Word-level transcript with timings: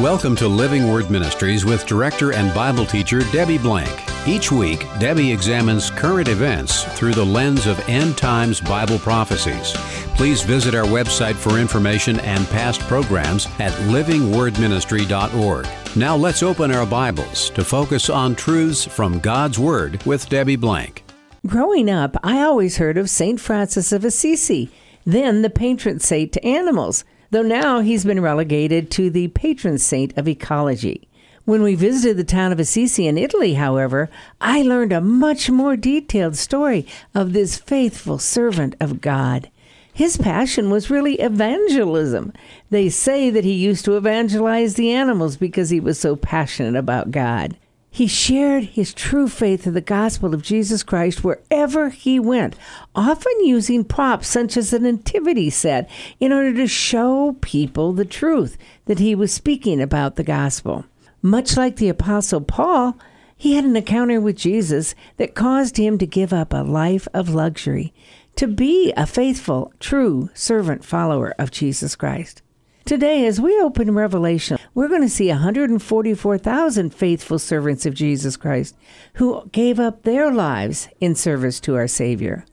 Welcome 0.00 0.36
to 0.36 0.46
Living 0.46 0.92
Word 0.92 1.10
Ministries 1.10 1.64
with 1.64 1.84
director 1.84 2.32
and 2.32 2.54
Bible 2.54 2.86
teacher 2.86 3.18
Debbie 3.32 3.58
Blank. 3.58 3.90
Each 4.28 4.52
week, 4.52 4.86
Debbie 5.00 5.32
examines 5.32 5.90
current 5.90 6.28
events 6.28 6.84
through 6.96 7.14
the 7.14 7.26
lens 7.26 7.66
of 7.66 7.80
end 7.88 8.16
times 8.16 8.60
Bible 8.60 9.00
prophecies. 9.00 9.72
Please 10.14 10.40
visit 10.42 10.72
our 10.76 10.84
website 10.84 11.34
for 11.34 11.58
information 11.58 12.20
and 12.20 12.46
past 12.46 12.80
programs 12.82 13.46
at 13.58 13.72
livingwordministry.org. 13.90 15.66
Now 15.96 16.14
let's 16.14 16.44
open 16.44 16.70
our 16.70 16.86
Bibles 16.86 17.50
to 17.50 17.64
focus 17.64 18.08
on 18.08 18.36
truths 18.36 18.84
from 18.84 19.18
God's 19.18 19.58
Word 19.58 20.00
with 20.04 20.28
Debbie 20.28 20.54
Blank. 20.54 21.02
Growing 21.44 21.90
up, 21.90 22.16
I 22.22 22.40
always 22.42 22.76
heard 22.76 22.98
of 22.98 23.10
St. 23.10 23.40
Francis 23.40 23.90
of 23.90 24.04
Assisi, 24.04 24.70
then 25.04 25.42
the 25.42 25.50
patron 25.50 25.98
saint 25.98 26.32
to 26.34 26.46
animals 26.46 27.02
though 27.30 27.42
now 27.42 27.80
he's 27.80 28.04
been 28.04 28.20
relegated 28.20 28.90
to 28.90 29.10
the 29.10 29.28
patron 29.28 29.78
saint 29.78 30.16
of 30.16 30.28
ecology. 30.28 31.08
When 31.44 31.62
we 31.62 31.74
visited 31.74 32.18
the 32.18 32.24
town 32.24 32.52
of 32.52 32.60
Assisi 32.60 33.06
in 33.06 33.16
Italy, 33.16 33.54
however, 33.54 34.10
I 34.40 34.60
learned 34.62 34.92
a 34.92 35.00
much 35.00 35.48
more 35.48 35.76
detailed 35.76 36.36
story 36.36 36.86
of 37.14 37.32
this 37.32 37.56
faithful 37.56 38.18
servant 38.18 38.74
of 38.80 39.00
God. 39.00 39.50
His 39.94 40.16
passion 40.16 40.70
was 40.70 40.90
really 40.90 41.14
evangelism. 41.14 42.32
They 42.70 42.88
say 42.88 43.30
that 43.30 43.44
he 43.44 43.54
used 43.54 43.84
to 43.86 43.96
evangelize 43.96 44.74
the 44.74 44.92
animals 44.92 45.36
because 45.36 45.70
he 45.70 45.80
was 45.80 45.98
so 45.98 46.16
passionate 46.16 46.76
about 46.76 47.10
God. 47.10 47.56
He 47.98 48.06
shared 48.06 48.62
his 48.62 48.94
true 48.94 49.26
faith 49.26 49.66
in 49.66 49.74
the 49.74 49.80
gospel 49.80 50.32
of 50.32 50.40
Jesus 50.40 50.84
Christ 50.84 51.24
wherever 51.24 51.88
he 51.88 52.20
went, 52.20 52.54
often 52.94 53.44
using 53.44 53.82
props 53.82 54.28
such 54.28 54.56
as 54.56 54.72
a 54.72 54.78
nativity 54.78 55.50
set 55.50 55.90
in 56.20 56.32
order 56.32 56.54
to 56.54 56.68
show 56.68 57.36
people 57.40 57.92
the 57.92 58.04
truth 58.04 58.56
that 58.84 59.00
he 59.00 59.16
was 59.16 59.32
speaking 59.32 59.82
about 59.82 60.14
the 60.14 60.22
gospel. 60.22 60.84
Much 61.22 61.56
like 61.56 61.74
the 61.74 61.88
Apostle 61.88 62.40
Paul, 62.40 62.96
he 63.36 63.56
had 63.56 63.64
an 63.64 63.74
encounter 63.74 64.20
with 64.20 64.36
Jesus 64.36 64.94
that 65.16 65.34
caused 65.34 65.76
him 65.76 65.98
to 65.98 66.06
give 66.06 66.32
up 66.32 66.52
a 66.52 66.58
life 66.58 67.08
of 67.12 67.34
luxury 67.34 67.92
to 68.36 68.46
be 68.46 68.92
a 68.96 69.08
faithful, 69.08 69.72
true 69.80 70.30
servant 70.34 70.84
follower 70.84 71.34
of 71.36 71.50
Jesus 71.50 71.96
Christ. 71.96 72.42
Today, 72.88 73.26
as 73.26 73.38
we 73.38 73.60
open 73.60 73.94
Revelation, 73.94 74.56
we're 74.72 74.88
going 74.88 75.02
to 75.02 75.10
see 75.10 75.28
144,000 75.28 76.94
faithful 76.94 77.38
servants 77.38 77.84
of 77.84 77.92
Jesus 77.92 78.34
Christ 78.34 78.74
who 79.16 79.46
gave 79.52 79.78
up 79.78 80.04
their 80.04 80.32
lives 80.32 80.88
in 80.98 81.14
service 81.14 81.60
to 81.60 81.76
our 81.76 81.86
Savior. 81.86 82.46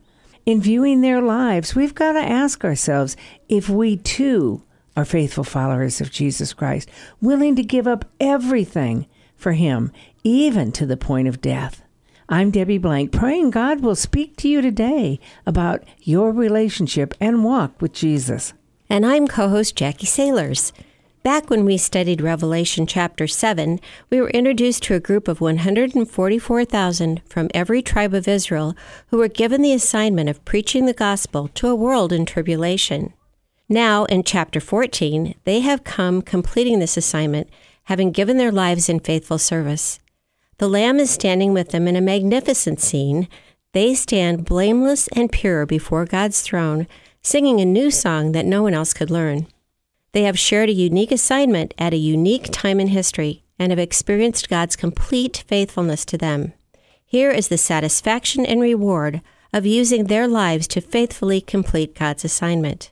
In 0.45 0.59
viewing 0.59 0.99
their 0.99 1.21
lives, 1.21 1.73
we've 1.73 1.95
got 1.95 2.11
to 2.11 2.19
ask 2.19 2.65
ourselves 2.65 3.15
if 3.47 3.69
we 3.69 3.95
too 3.95 4.61
are 4.97 5.05
faithful 5.05 5.45
followers 5.45 6.01
of 6.01 6.11
Jesus 6.11 6.51
Christ, 6.51 6.89
willing 7.21 7.55
to 7.55 7.63
give 7.63 7.87
up 7.87 8.03
everything 8.19 9.07
for 9.37 9.53
Him, 9.53 9.89
even 10.25 10.73
to 10.73 10.85
the 10.85 10.97
point 10.97 11.29
of 11.29 11.39
death. 11.39 11.81
I'm 12.27 12.51
Debbie 12.51 12.77
Blank, 12.77 13.13
praying 13.13 13.51
God 13.51 13.79
will 13.79 13.95
speak 13.95 14.35
to 14.39 14.49
you 14.49 14.61
today 14.61 15.17
about 15.45 15.85
your 16.01 16.33
relationship 16.33 17.13
and 17.21 17.45
walk 17.45 17.81
with 17.81 17.93
Jesus. 17.93 18.51
And 18.89 19.05
I'm 19.05 19.27
co 19.27 19.49
host 19.49 19.75
Jackie 19.75 20.05
Sailors. 20.05 20.71
Back 21.23 21.49
when 21.49 21.65
we 21.65 21.75
studied 21.75 22.21
Revelation 22.21 22.85
chapter 22.85 23.25
7, 23.25 23.79
we 24.11 24.21
were 24.21 24.29
introduced 24.29 24.83
to 24.83 24.93
a 24.93 24.99
group 24.99 25.27
of 25.27 25.41
144,000 25.41 27.21
from 27.27 27.49
every 27.51 27.81
tribe 27.81 28.13
of 28.13 28.27
Israel 28.27 28.75
who 29.07 29.17
were 29.17 29.27
given 29.27 29.63
the 29.63 29.73
assignment 29.73 30.29
of 30.29 30.45
preaching 30.45 30.85
the 30.85 30.93
gospel 30.93 31.47
to 31.55 31.67
a 31.67 31.73
world 31.73 32.13
in 32.13 32.27
tribulation. 32.27 33.11
Now, 33.67 34.05
in 34.05 34.21
chapter 34.21 34.59
14, 34.59 35.33
they 35.45 35.61
have 35.61 35.83
come 35.83 36.21
completing 36.21 36.77
this 36.77 36.95
assignment, 36.95 37.49
having 37.85 38.11
given 38.11 38.37
their 38.37 38.51
lives 38.51 38.87
in 38.87 38.99
faithful 38.99 39.39
service. 39.39 39.99
The 40.59 40.69
Lamb 40.69 40.99
is 40.99 41.09
standing 41.09 41.53
with 41.53 41.69
them 41.69 41.87
in 41.87 41.95
a 41.95 42.01
magnificent 42.01 42.79
scene. 42.79 43.27
They 43.71 43.95
stand 43.95 44.45
blameless 44.45 45.07
and 45.07 45.31
pure 45.31 45.65
before 45.65 46.05
God's 46.05 46.41
throne 46.41 46.85
singing 47.25 47.59
a 47.59 47.65
new 47.65 47.89
song 47.89 48.33
that 48.33 48.45
no 48.45 48.61
one 48.61 48.75
else 48.75 48.93
could 48.93 49.09
learn. 49.09 49.47
They 50.11 50.21
have 50.23 50.37
shared 50.37 50.69
a 50.69 50.73
unique 50.73 51.11
assignment 51.11 51.73
at 51.75 51.91
a 51.91 51.97
unique 51.97 52.49
time 52.51 52.79
in 52.79 52.89
history 52.89 53.43
and 53.57 53.71
have 53.71 53.79
experienced 53.79 54.47
God's 54.47 54.75
complete 54.75 55.43
faithfulness 55.47 56.05
to 56.05 56.19
them. 56.19 56.53
Here 57.03 57.31
is 57.31 57.47
the 57.47 57.57
satisfaction 57.57 58.45
and 58.45 58.61
reward 58.61 59.21
of 59.51 59.65
using 59.65 60.03
their 60.03 60.27
lives 60.27 60.67
to 60.67 60.81
faithfully 60.81 61.41
complete 61.41 61.95
God's 61.95 62.23
assignment. 62.23 62.91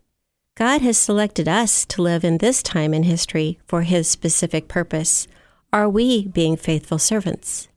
God 0.55 0.81
has 0.81 0.97
selected 0.97 1.47
us 1.47 1.85
to 1.85 2.01
live 2.01 2.23
in 2.23 2.39
this 2.39 2.63
time 2.63 2.91
in 2.91 3.03
history 3.03 3.59
for 3.67 3.83
His 3.83 4.07
specific 4.07 4.67
purpose. 4.67 5.27
Are 5.71 5.87
we 5.87 6.27
being 6.27 6.57
faithful 6.57 6.97
servants? 6.97 7.67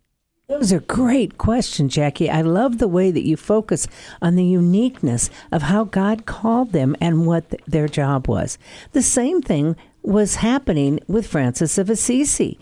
Those 0.49 0.73
are 0.73 0.79
great 0.79 1.39
questions, 1.39 1.93
Jackie. 1.93 2.31
I 2.31 2.41
love 2.41 2.79
the 2.79 2.87
way 2.87 3.11
that 3.11 3.27
you 3.27 3.37
focus 3.37 3.89
on 4.23 4.37
the 4.37 4.45
uniqueness 4.45 5.29
of 5.51 5.63
how 5.63 5.83
God 5.83 6.25
called 6.25 6.71
them 6.71 6.95
and 7.01 7.27
what 7.27 7.51
th- 7.51 7.65
their 7.67 7.89
job 7.89 8.29
was. 8.29 8.57
The 8.93 9.03
same 9.03 9.43
thing 9.43 9.75
was 10.05 10.37
happening 10.37 11.01
with 11.09 11.27
Francis 11.27 11.79
of 11.79 11.91
Assisi. 11.91 12.61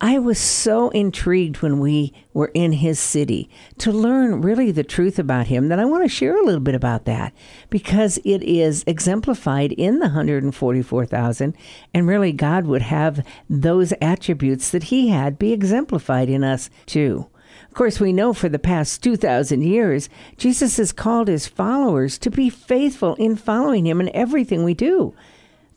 I 0.00 0.18
was 0.18 0.38
so 0.38 0.90
intrigued 0.90 1.62
when 1.62 1.78
we 1.78 2.12
were 2.34 2.50
in 2.52 2.72
his 2.72 3.00
city 3.00 3.48
to 3.78 3.90
learn 3.90 4.42
really 4.42 4.70
the 4.70 4.84
truth 4.84 5.18
about 5.18 5.46
him 5.46 5.68
that 5.68 5.78
I 5.78 5.86
want 5.86 6.04
to 6.04 6.08
share 6.08 6.36
a 6.36 6.44
little 6.44 6.60
bit 6.60 6.74
about 6.74 7.06
that 7.06 7.32
because 7.70 8.18
it 8.18 8.42
is 8.42 8.84
exemplified 8.86 9.72
in 9.72 10.00
the 10.00 10.06
144,000 10.06 11.56
and 11.94 12.06
really 12.06 12.32
God 12.32 12.66
would 12.66 12.82
have 12.82 13.26
those 13.48 13.94
attributes 14.02 14.68
that 14.68 14.84
he 14.84 15.08
had 15.08 15.38
be 15.38 15.54
exemplified 15.54 16.28
in 16.28 16.44
us 16.44 16.68
too. 16.84 17.28
Of 17.66 17.74
course, 17.74 17.98
we 17.98 18.12
know 18.12 18.34
for 18.34 18.50
the 18.50 18.58
past 18.58 19.02
2,000 19.02 19.62
years, 19.62 20.10
Jesus 20.36 20.76
has 20.76 20.92
called 20.92 21.28
his 21.28 21.46
followers 21.46 22.18
to 22.18 22.30
be 22.30 22.50
faithful 22.50 23.14
in 23.14 23.34
following 23.34 23.86
him 23.86 24.02
in 24.02 24.14
everything 24.14 24.62
we 24.62 24.74
do. 24.74 25.14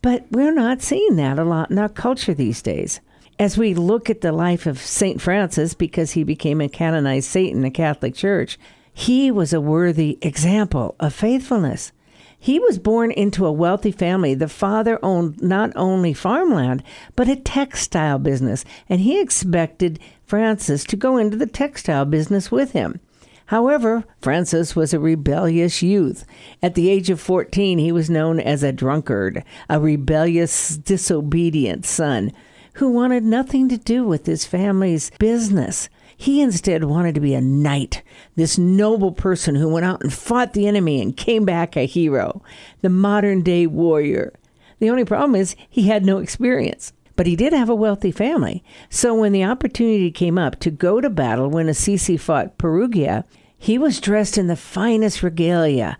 But 0.02 0.26
we're 0.30 0.52
not 0.52 0.82
seeing 0.82 1.16
that 1.16 1.38
a 1.38 1.44
lot 1.44 1.70
in 1.70 1.78
our 1.78 1.88
culture 1.88 2.34
these 2.34 2.60
days 2.60 3.00
as 3.40 3.56
we 3.56 3.72
look 3.72 4.10
at 4.10 4.20
the 4.20 4.32
life 4.32 4.66
of 4.66 4.78
St. 4.78 5.18
Francis, 5.18 5.72
because 5.72 6.10
he 6.10 6.24
became 6.24 6.60
a 6.60 6.68
canonized 6.68 7.26
saint 7.26 7.56
in 7.56 7.62
the 7.62 7.70
Catholic 7.70 8.14
Church, 8.14 8.58
he 8.92 9.30
was 9.30 9.54
a 9.54 9.62
worthy 9.62 10.18
example 10.20 10.94
of 11.00 11.14
faithfulness. 11.14 11.90
He 12.38 12.60
was 12.60 12.78
born 12.78 13.10
into 13.10 13.46
a 13.46 13.52
wealthy 13.52 13.92
family. 13.92 14.34
The 14.34 14.46
father 14.46 14.98
owned 15.02 15.40
not 15.42 15.72
only 15.74 16.12
farmland, 16.12 16.82
but 17.16 17.30
a 17.30 17.36
textile 17.36 18.18
business, 18.18 18.62
and 18.90 19.00
he 19.00 19.18
expected 19.18 19.98
Francis 20.26 20.84
to 20.84 20.96
go 20.96 21.16
into 21.16 21.38
the 21.38 21.46
textile 21.46 22.04
business 22.04 22.50
with 22.50 22.72
him. 22.72 23.00
However, 23.46 24.04
Francis 24.20 24.76
was 24.76 24.92
a 24.92 25.00
rebellious 25.00 25.82
youth. 25.82 26.26
At 26.62 26.74
the 26.74 26.90
age 26.90 27.08
of 27.08 27.22
14, 27.22 27.78
he 27.78 27.90
was 27.90 28.10
known 28.10 28.38
as 28.38 28.62
a 28.62 28.70
drunkard, 28.70 29.44
a 29.70 29.80
rebellious, 29.80 30.76
disobedient 30.76 31.86
son 31.86 32.32
who 32.80 32.88
wanted 32.88 33.22
nothing 33.22 33.68
to 33.68 33.76
do 33.76 34.02
with 34.04 34.24
his 34.24 34.46
family's 34.46 35.10
business. 35.18 35.90
He 36.16 36.40
instead 36.40 36.84
wanted 36.84 37.14
to 37.14 37.20
be 37.20 37.34
a 37.34 37.40
knight, 37.40 38.02
this 38.36 38.56
noble 38.56 39.12
person 39.12 39.54
who 39.54 39.68
went 39.68 39.84
out 39.84 40.02
and 40.02 40.10
fought 40.10 40.54
the 40.54 40.66
enemy 40.66 41.02
and 41.02 41.14
came 41.14 41.44
back 41.44 41.76
a 41.76 41.84
hero, 41.84 42.42
the 42.80 42.88
modern 42.88 43.42
day 43.42 43.66
warrior. 43.66 44.32
The 44.78 44.88
only 44.88 45.04
problem 45.04 45.34
is 45.34 45.56
he 45.68 45.88
had 45.88 46.06
no 46.06 46.18
experience. 46.18 46.94
But 47.16 47.26
he 47.26 47.36
did 47.36 47.52
have 47.52 47.68
a 47.68 47.74
wealthy 47.74 48.12
family. 48.12 48.64
So 48.88 49.14
when 49.14 49.32
the 49.32 49.44
opportunity 49.44 50.10
came 50.10 50.38
up 50.38 50.58
to 50.60 50.70
go 50.70 51.02
to 51.02 51.10
battle 51.10 51.50
when 51.50 51.68
Assisi 51.68 52.16
fought 52.16 52.56
Perugia, 52.56 53.26
he 53.58 53.76
was 53.76 54.00
dressed 54.00 54.38
in 54.38 54.46
the 54.46 54.56
finest 54.56 55.22
regalia. 55.22 55.98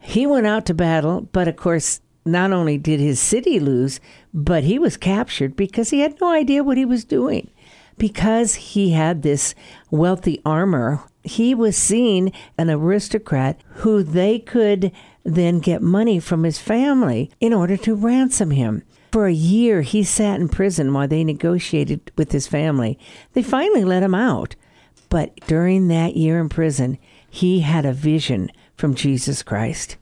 He 0.00 0.26
went 0.26 0.48
out 0.48 0.66
to 0.66 0.74
battle, 0.74 1.28
but 1.30 1.46
of 1.46 1.54
course, 1.54 2.00
not 2.26 2.52
only 2.52 2.78
did 2.78 3.00
his 3.00 3.20
city 3.20 3.58
lose, 3.60 4.00
but 4.34 4.64
he 4.64 4.78
was 4.78 4.96
captured 4.96 5.56
because 5.56 5.90
he 5.90 6.00
had 6.00 6.20
no 6.20 6.30
idea 6.30 6.64
what 6.64 6.76
he 6.76 6.84
was 6.84 7.04
doing. 7.04 7.50
Because 7.98 8.54
he 8.54 8.90
had 8.90 9.22
this 9.22 9.54
wealthy 9.90 10.42
armor, 10.44 11.02
he 11.22 11.54
was 11.54 11.76
seen 11.76 12.32
an 12.58 12.68
aristocrat 12.70 13.60
who 13.76 14.02
they 14.02 14.38
could 14.38 14.92
then 15.24 15.60
get 15.60 15.82
money 15.82 16.20
from 16.20 16.44
his 16.44 16.58
family 16.58 17.30
in 17.40 17.52
order 17.52 17.76
to 17.76 17.94
ransom 17.94 18.50
him. 18.50 18.82
For 19.12 19.26
a 19.26 19.32
year, 19.32 19.82
he 19.82 20.04
sat 20.04 20.40
in 20.40 20.48
prison 20.48 20.92
while 20.92 21.08
they 21.08 21.24
negotiated 21.24 22.12
with 22.16 22.32
his 22.32 22.46
family. 22.46 22.98
They 23.32 23.42
finally 23.42 23.84
let 23.84 24.02
him 24.02 24.14
out. 24.14 24.56
But 25.08 25.36
during 25.46 25.88
that 25.88 26.16
year 26.16 26.38
in 26.38 26.48
prison, 26.48 26.98
he 27.28 27.60
had 27.60 27.86
a 27.86 27.92
vision 27.92 28.50
from 28.76 28.94
Jesus 28.94 29.42
Christ. 29.42 29.96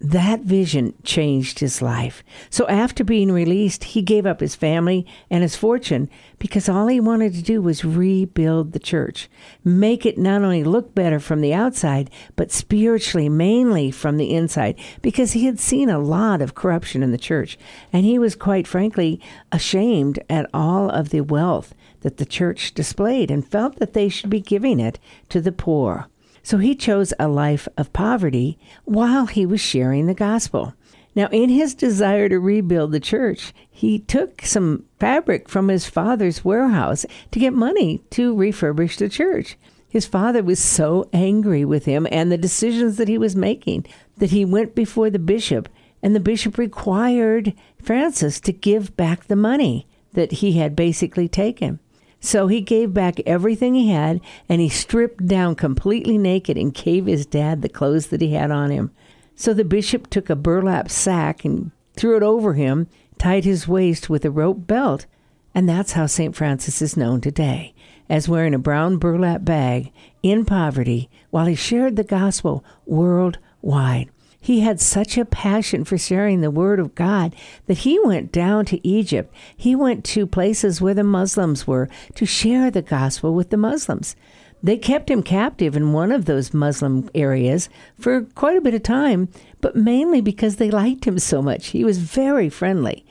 That 0.00 0.40
vision 0.40 0.94
changed 1.04 1.58
his 1.58 1.82
life. 1.82 2.24
So 2.48 2.66
after 2.68 3.04
being 3.04 3.30
released, 3.30 3.84
he 3.84 4.00
gave 4.00 4.24
up 4.24 4.40
his 4.40 4.54
family 4.54 5.06
and 5.30 5.42
his 5.42 5.56
fortune 5.56 6.08
because 6.38 6.68
all 6.68 6.86
he 6.86 7.00
wanted 7.00 7.34
to 7.34 7.42
do 7.42 7.60
was 7.60 7.84
rebuild 7.84 8.72
the 8.72 8.78
church, 8.78 9.28
make 9.62 10.06
it 10.06 10.16
not 10.16 10.42
only 10.42 10.64
look 10.64 10.94
better 10.94 11.20
from 11.20 11.42
the 11.42 11.52
outside, 11.52 12.10
but 12.34 12.50
spiritually, 12.50 13.28
mainly 13.28 13.90
from 13.90 14.16
the 14.16 14.34
inside, 14.34 14.78
because 15.02 15.32
he 15.32 15.44
had 15.44 15.60
seen 15.60 15.90
a 15.90 15.98
lot 15.98 16.40
of 16.40 16.54
corruption 16.54 17.02
in 17.02 17.12
the 17.12 17.18
church. 17.18 17.58
And 17.92 18.06
he 18.06 18.18
was 18.18 18.34
quite 18.34 18.66
frankly 18.66 19.20
ashamed 19.52 20.18
at 20.30 20.48
all 20.54 20.88
of 20.88 21.10
the 21.10 21.20
wealth 21.20 21.74
that 22.00 22.16
the 22.16 22.24
church 22.24 22.72
displayed 22.72 23.30
and 23.30 23.46
felt 23.46 23.78
that 23.78 23.92
they 23.92 24.08
should 24.08 24.30
be 24.30 24.40
giving 24.40 24.80
it 24.80 24.98
to 25.28 25.42
the 25.42 25.52
poor. 25.52 26.08
So 26.42 26.58
he 26.58 26.74
chose 26.74 27.12
a 27.18 27.28
life 27.28 27.68
of 27.76 27.92
poverty 27.92 28.58
while 28.84 29.26
he 29.26 29.44
was 29.46 29.60
sharing 29.60 30.06
the 30.06 30.14
gospel. 30.14 30.74
Now, 31.14 31.28
in 31.32 31.48
his 31.48 31.74
desire 31.74 32.28
to 32.28 32.38
rebuild 32.38 32.92
the 32.92 33.00
church, 33.00 33.52
he 33.70 33.98
took 33.98 34.42
some 34.42 34.84
fabric 34.98 35.48
from 35.48 35.68
his 35.68 35.86
father's 35.86 36.44
warehouse 36.44 37.04
to 37.32 37.40
get 37.40 37.52
money 37.52 38.02
to 38.10 38.34
refurbish 38.34 38.96
the 38.96 39.08
church. 39.08 39.56
His 39.88 40.06
father 40.06 40.42
was 40.42 40.60
so 40.60 41.08
angry 41.12 41.64
with 41.64 41.84
him 41.84 42.06
and 42.12 42.30
the 42.30 42.38
decisions 42.38 42.96
that 42.96 43.08
he 43.08 43.18
was 43.18 43.34
making 43.34 43.86
that 44.18 44.30
he 44.30 44.44
went 44.44 44.76
before 44.76 45.10
the 45.10 45.18
bishop, 45.18 45.68
and 46.00 46.14
the 46.14 46.20
bishop 46.20 46.58
required 46.58 47.54
Francis 47.82 48.38
to 48.40 48.52
give 48.52 48.96
back 48.96 49.24
the 49.24 49.36
money 49.36 49.88
that 50.12 50.32
he 50.32 50.52
had 50.52 50.76
basically 50.76 51.26
taken. 51.26 51.80
So 52.20 52.46
he 52.46 52.60
gave 52.60 52.92
back 52.92 53.18
everything 53.26 53.74
he 53.74 53.90
had 53.90 54.20
and 54.48 54.60
he 54.60 54.68
stripped 54.68 55.26
down 55.26 55.54
completely 55.54 56.18
naked 56.18 56.56
and 56.58 56.74
gave 56.74 57.06
his 57.06 57.26
dad 57.26 57.62
the 57.62 57.68
clothes 57.68 58.08
that 58.08 58.20
he 58.20 58.34
had 58.34 58.50
on 58.50 58.70
him. 58.70 58.90
So 59.34 59.54
the 59.54 59.64
bishop 59.64 60.10
took 60.10 60.28
a 60.28 60.36
burlap 60.36 60.90
sack 60.90 61.44
and 61.46 61.70
threw 61.96 62.16
it 62.16 62.22
over 62.22 62.54
him, 62.54 62.88
tied 63.18 63.44
his 63.44 63.66
waist 63.66 64.10
with 64.10 64.24
a 64.26 64.30
rope 64.30 64.66
belt, 64.66 65.06
and 65.54 65.68
that's 65.68 65.92
how 65.92 66.06
St. 66.06 66.36
Francis 66.36 66.82
is 66.82 66.96
known 66.96 67.20
today, 67.20 67.74
as 68.08 68.28
wearing 68.28 68.54
a 68.54 68.58
brown 68.58 68.98
burlap 68.98 69.44
bag 69.44 69.90
in 70.22 70.44
poverty 70.44 71.08
while 71.30 71.46
he 71.46 71.54
shared 71.54 71.96
the 71.96 72.04
gospel 72.04 72.62
worldwide. 72.84 74.10
He 74.40 74.60
had 74.60 74.80
such 74.80 75.18
a 75.18 75.24
passion 75.24 75.84
for 75.84 75.98
sharing 75.98 76.40
the 76.40 76.50
word 76.50 76.80
of 76.80 76.94
God 76.94 77.34
that 77.66 77.78
he 77.78 78.00
went 78.00 78.32
down 78.32 78.64
to 78.66 78.86
Egypt. 78.86 79.32
He 79.54 79.76
went 79.76 80.04
to 80.06 80.26
places 80.26 80.80
where 80.80 80.94
the 80.94 81.04
Muslims 81.04 81.66
were 81.66 81.88
to 82.14 82.24
share 82.24 82.70
the 82.70 82.82
gospel 82.82 83.34
with 83.34 83.50
the 83.50 83.58
Muslims. 83.58 84.16
They 84.62 84.76
kept 84.76 85.10
him 85.10 85.22
captive 85.22 85.76
in 85.76 85.92
one 85.92 86.12
of 86.12 86.24
those 86.24 86.54
Muslim 86.54 87.08
areas 87.14 87.68
for 87.98 88.22
quite 88.22 88.56
a 88.56 88.60
bit 88.60 88.74
of 88.74 88.82
time, 88.82 89.28
but 89.60 89.76
mainly 89.76 90.20
because 90.20 90.56
they 90.56 90.70
liked 90.70 91.04
him 91.04 91.18
so 91.18 91.40
much. 91.40 91.68
He 91.68 91.84
was 91.84 91.98
very 91.98 92.48
friendly 92.48 93.04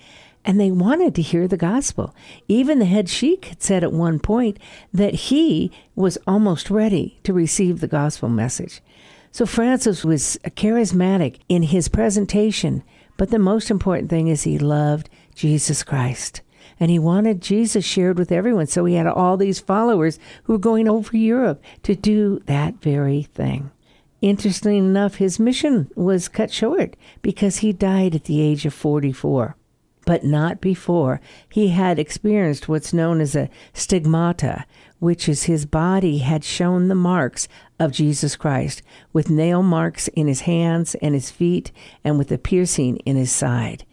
and 0.46 0.60
they 0.60 0.72
wanted 0.72 1.16
to 1.16 1.22
hear 1.22 1.48
the 1.48 1.58
gospel. 1.58 2.16
Even 2.48 2.80
the 2.80 2.86
head 2.86 3.10
sheikh 3.10 3.46
had 3.46 3.62
said 3.62 3.84
at 3.84 3.92
one 3.92 4.20
point 4.20 4.58
that 4.94 5.14
he 5.14 5.72
was 5.96 6.18
almost 6.26 6.70
ready 6.70 7.20
to 7.24 7.34
receive 7.34 7.80
the 7.80 7.88
gospel 7.88 8.30
message. 8.30 8.82
So 9.32 9.46
Francis 9.46 10.04
was 10.04 10.40
charismatic 10.44 11.40
in 11.48 11.64
his 11.64 11.88
presentation, 11.88 12.84
but 13.18 13.30
the 13.30 13.40
most 13.40 13.70
important 13.70 14.10
thing 14.10 14.28
is 14.28 14.44
he 14.44 14.58
loved 14.58 15.10
Jesus 15.36 15.84
Christ. 15.84 16.42
And 16.80 16.90
he 16.90 17.00
wanted 17.00 17.42
Jesus 17.42 17.86
shared 17.86 18.18
with 18.18 18.32
everyone. 18.32 18.68
So 18.68 18.86
he 18.86 18.96
had 18.96 19.08
all 19.08 19.38
these 19.38 19.60
followers 19.60 20.18
who 20.44 20.54
were 20.54 20.60
going 20.60 20.88
over 20.88 21.16
Europe 21.16 21.62
to 21.84 21.96
do 21.96 22.42
that 22.46 22.76
very 22.82 23.24
thing. 23.24 23.72
Interestingly 24.22 24.78
enough, 24.78 25.16
his 25.16 25.40
mission 25.40 25.90
was 25.96 26.28
cut 26.28 26.52
short 26.52 26.96
because 27.22 27.58
he 27.58 27.72
died 27.72 28.16
at 28.16 28.26
the 28.26 28.42
age 28.42 28.66
of 28.66 28.74
44 28.74 29.56
but 30.10 30.24
not 30.24 30.60
before 30.60 31.22
he 31.50 31.68
had 31.68 32.00
experienced 32.00 32.68
what's 32.68 32.92
known 32.92 33.22
as 33.22 33.36
a 33.36 33.48
stigmata, 33.74 34.66
which 35.00 35.28
is 35.28 35.44
his 35.44 35.66
body 35.66 36.20
had 36.20 36.44
shown 36.44 36.88
the 36.88 36.96
marks 36.96 37.48
of 37.80 37.92
Jesus 37.92 38.36
Christ, 38.36 38.82
with 39.12 39.30
nail 39.30 39.64
marks 39.64 40.08
in 40.10 40.28
his 40.28 40.42
hands 40.42 40.96
and 40.96 41.14
his 41.14 41.32
feet, 41.32 41.72
and 42.04 42.18
with 42.18 42.32
a 42.32 42.38
piercing 42.38 42.98
in 42.98 43.16
his 43.16 43.32
side. 43.32 43.86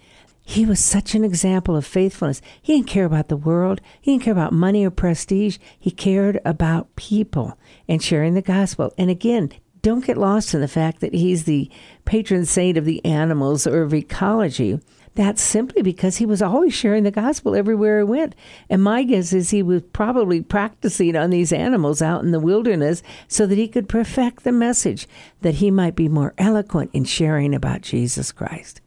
He 0.48 0.64
was 0.64 0.78
such 0.78 1.16
an 1.16 1.24
example 1.24 1.74
of 1.74 1.84
faithfulness. 1.84 2.40
He 2.62 2.74
didn't 2.74 2.86
care 2.86 3.04
about 3.04 3.26
the 3.28 3.36
world. 3.36 3.80
He 4.00 4.12
didn't 4.12 4.22
care 4.22 4.32
about 4.32 4.52
money 4.52 4.84
or 4.84 4.92
prestige. 4.92 5.58
He 5.76 5.90
cared 5.90 6.40
about 6.44 6.94
people 6.94 7.58
and 7.88 8.00
sharing 8.00 8.34
the 8.34 8.42
gospel. 8.42 8.94
And 8.96 9.10
again, 9.10 9.50
don't 9.82 10.04
get 10.04 10.16
lost 10.16 10.54
in 10.54 10.60
the 10.60 10.68
fact 10.68 11.00
that 11.00 11.14
he's 11.14 11.44
the 11.44 11.68
patron 12.04 12.44
saint 12.44 12.78
of 12.78 12.84
the 12.84 13.04
animals 13.04 13.66
or 13.66 13.82
of 13.82 13.92
ecology. 13.92 14.78
That's 15.16 15.40
simply 15.40 15.80
because 15.80 16.18
he 16.18 16.26
was 16.26 16.42
always 16.42 16.74
sharing 16.74 17.04
the 17.04 17.10
gospel 17.10 17.56
everywhere 17.56 18.00
he 18.00 18.04
went. 18.04 18.34
And 18.68 18.82
my 18.82 19.02
guess 19.02 19.32
is 19.32 19.48
he 19.48 19.62
was 19.62 19.80
probably 19.80 20.42
practicing 20.42 21.16
on 21.16 21.30
these 21.30 21.54
animals 21.54 22.02
out 22.02 22.22
in 22.22 22.32
the 22.32 22.40
wilderness 22.40 23.02
so 23.26 23.46
that 23.46 23.56
he 23.56 23.66
could 23.66 23.88
perfect 23.88 24.44
the 24.44 24.52
message, 24.52 25.08
that 25.40 25.54
he 25.54 25.70
might 25.70 25.96
be 25.96 26.06
more 26.06 26.34
eloquent 26.36 26.90
in 26.92 27.04
sharing 27.04 27.54
about 27.54 27.80
Jesus 27.80 28.30
Christ. 28.30 28.82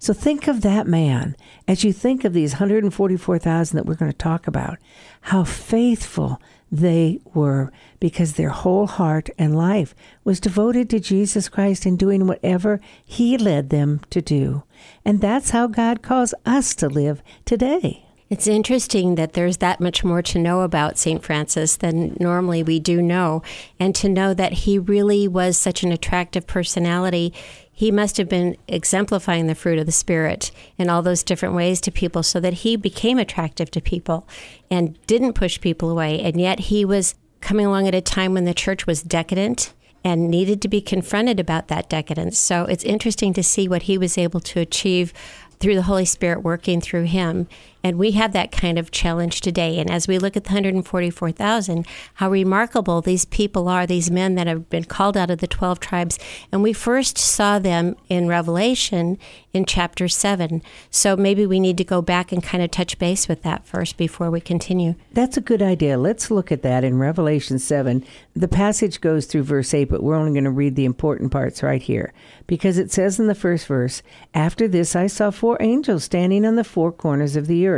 So 0.00 0.12
think 0.12 0.48
of 0.48 0.62
that 0.62 0.88
man 0.88 1.36
as 1.68 1.84
you 1.84 1.92
think 1.92 2.24
of 2.24 2.32
these 2.32 2.54
144,000 2.54 3.76
that 3.76 3.86
we're 3.86 3.94
going 3.94 4.10
to 4.10 4.18
talk 4.18 4.48
about, 4.48 4.78
how 5.20 5.44
faithful 5.44 6.40
they 6.72 7.20
were 7.32 7.70
because 8.00 8.34
their 8.34 8.50
whole 8.50 8.88
heart 8.88 9.30
and 9.38 9.56
life 9.56 9.94
was 10.24 10.40
devoted 10.40 10.90
to 10.90 10.98
Jesus 10.98 11.48
Christ 11.48 11.86
and 11.86 11.96
doing 11.96 12.26
whatever 12.26 12.80
He 13.04 13.38
led 13.38 13.70
them 13.70 14.00
to 14.10 14.20
do. 14.20 14.64
And 15.04 15.20
that's 15.20 15.50
how 15.50 15.66
God 15.66 16.02
calls 16.02 16.34
us 16.44 16.74
to 16.76 16.88
live 16.88 17.22
today. 17.44 18.04
It's 18.30 18.46
interesting 18.46 19.16
that 19.16 19.32
there's 19.32 19.56
that 19.56 19.80
much 19.80 20.04
more 20.04 20.22
to 20.22 20.38
know 20.38 20.60
about 20.60 20.98
St. 20.98 21.20
Francis 21.20 21.76
than 21.76 22.16
normally 22.20 22.62
we 22.62 22.78
do 22.78 23.02
know. 23.02 23.42
And 23.80 23.92
to 23.96 24.08
know 24.08 24.34
that 24.34 24.52
he 24.52 24.78
really 24.78 25.26
was 25.26 25.58
such 25.58 25.82
an 25.82 25.90
attractive 25.90 26.46
personality, 26.46 27.34
he 27.72 27.90
must 27.90 28.18
have 28.18 28.28
been 28.28 28.56
exemplifying 28.68 29.48
the 29.48 29.56
fruit 29.56 29.80
of 29.80 29.86
the 29.86 29.92
Spirit 29.92 30.52
in 30.78 30.88
all 30.88 31.02
those 31.02 31.24
different 31.24 31.56
ways 31.56 31.80
to 31.80 31.90
people 31.90 32.22
so 32.22 32.38
that 32.38 32.52
he 32.52 32.76
became 32.76 33.18
attractive 33.18 33.68
to 33.72 33.80
people 33.80 34.28
and 34.70 34.96
didn't 35.08 35.32
push 35.32 35.60
people 35.60 35.90
away. 35.90 36.20
And 36.20 36.40
yet 36.40 36.60
he 36.60 36.84
was 36.84 37.16
coming 37.40 37.66
along 37.66 37.88
at 37.88 37.96
a 37.96 38.00
time 38.00 38.34
when 38.34 38.44
the 38.44 38.54
church 38.54 38.86
was 38.86 39.02
decadent 39.02 39.72
and 40.04 40.30
needed 40.30 40.62
to 40.62 40.68
be 40.68 40.80
confronted 40.80 41.38
about 41.38 41.68
that 41.68 41.88
decadence. 41.88 42.38
So 42.38 42.64
it's 42.64 42.84
interesting 42.84 43.32
to 43.34 43.42
see 43.42 43.68
what 43.68 43.82
he 43.82 43.98
was 43.98 44.16
able 44.16 44.40
to 44.40 44.60
achieve 44.60 45.12
through 45.58 45.74
the 45.74 45.82
Holy 45.82 46.06
Spirit 46.06 46.42
working 46.42 46.80
through 46.80 47.04
him. 47.04 47.46
And 47.82 47.98
we 47.98 48.12
have 48.12 48.32
that 48.32 48.52
kind 48.52 48.78
of 48.78 48.90
challenge 48.90 49.40
today. 49.40 49.78
And 49.78 49.90
as 49.90 50.06
we 50.06 50.18
look 50.18 50.36
at 50.36 50.44
the 50.44 50.50
144,000, 50.50 51.86
how 52.14 52.30
remarkable 52.30 53.00
these 53.00 53.24
people 53.24 53.68
are, 53.68 53.86
these 53.86 54.10
men 54.10 54.34
that 54.34 54.46
have 54.46 54.68
been 54.68 54.84
called 54.84 55.16
out 55.16 55.30
of 55.30 55.38
the 55.38 55.46
12 55.46 55.80
tribes. 55.80 56.18
And 56.52 56.62
we 56.62 56.72
first 56.72 57.18
saw 57.18 57.58
them 57.58 57.96
in 58.08 58.28
Revelation 58.28 59.18
in 59.52 59.64
chapter 59.64 60.08
7. 60.08 60.62
So 60.90 61.16
maybe 61.16 61.46
we 61.46 61.60
need 61.60 61.76
to 61.78 61.84
go 61.84 62.02
back 62.02 62.32
and 62.32 62.42
kind 62.42 62.62
of 62.62 62.70
touch 62.70 62.98
base 62.98 63.28
with 63.28 63.42
that 63.42 63.66
first 63.66 63.96
before 63.96 64.30
we 64.30 64.40
continue. 64.40 64.94
That's 65.12 65.36
a 65.36 65.40
good 65.40 65.62
idea. 65.62 65.98
Let's 65.98 66.30
look 66.30 66.52
at 66.52 66.62
that 66.62 66.84
in 66.84 66.98
Revelation 66.98 67.58
7. 67.58 68.04
The 68.34 68.48
passage 68.48 69.00
goes 69.00 69.26
through 69.26 69.42
verse 69.44 69.74
8, 69.74 69.84
but 69.84 70.02
we're 70.02 70.16
only 70.16 70.32
going 70.32 70.44
to 70.44 70.50
read 70.50 70.76
the 70.76 70.84
important 70.84 71.32
parts 71.32 71.62
right 71.62 71.82
here 71.82 72.12
because 72.46 72.78
it 72.78 72.90
says 72.90 73.20
in 73.20 73.28
the 73.28 73.34
first 73.34 73.66
verse 73.66 74.02
After 74.34 74.66
this 74.66 74.96
I 74.96 75.06
saw 75.06 75.30
four 75.30 75.56
angels 75.60 76.02
standing 76.02 76.44
on 76.44 76.56
the 76.56 76.64
four 76.64 76.90
corners 76.90 77.36
of 77.36 77.46
the 77.46 77.66
earth, 77.66 77.69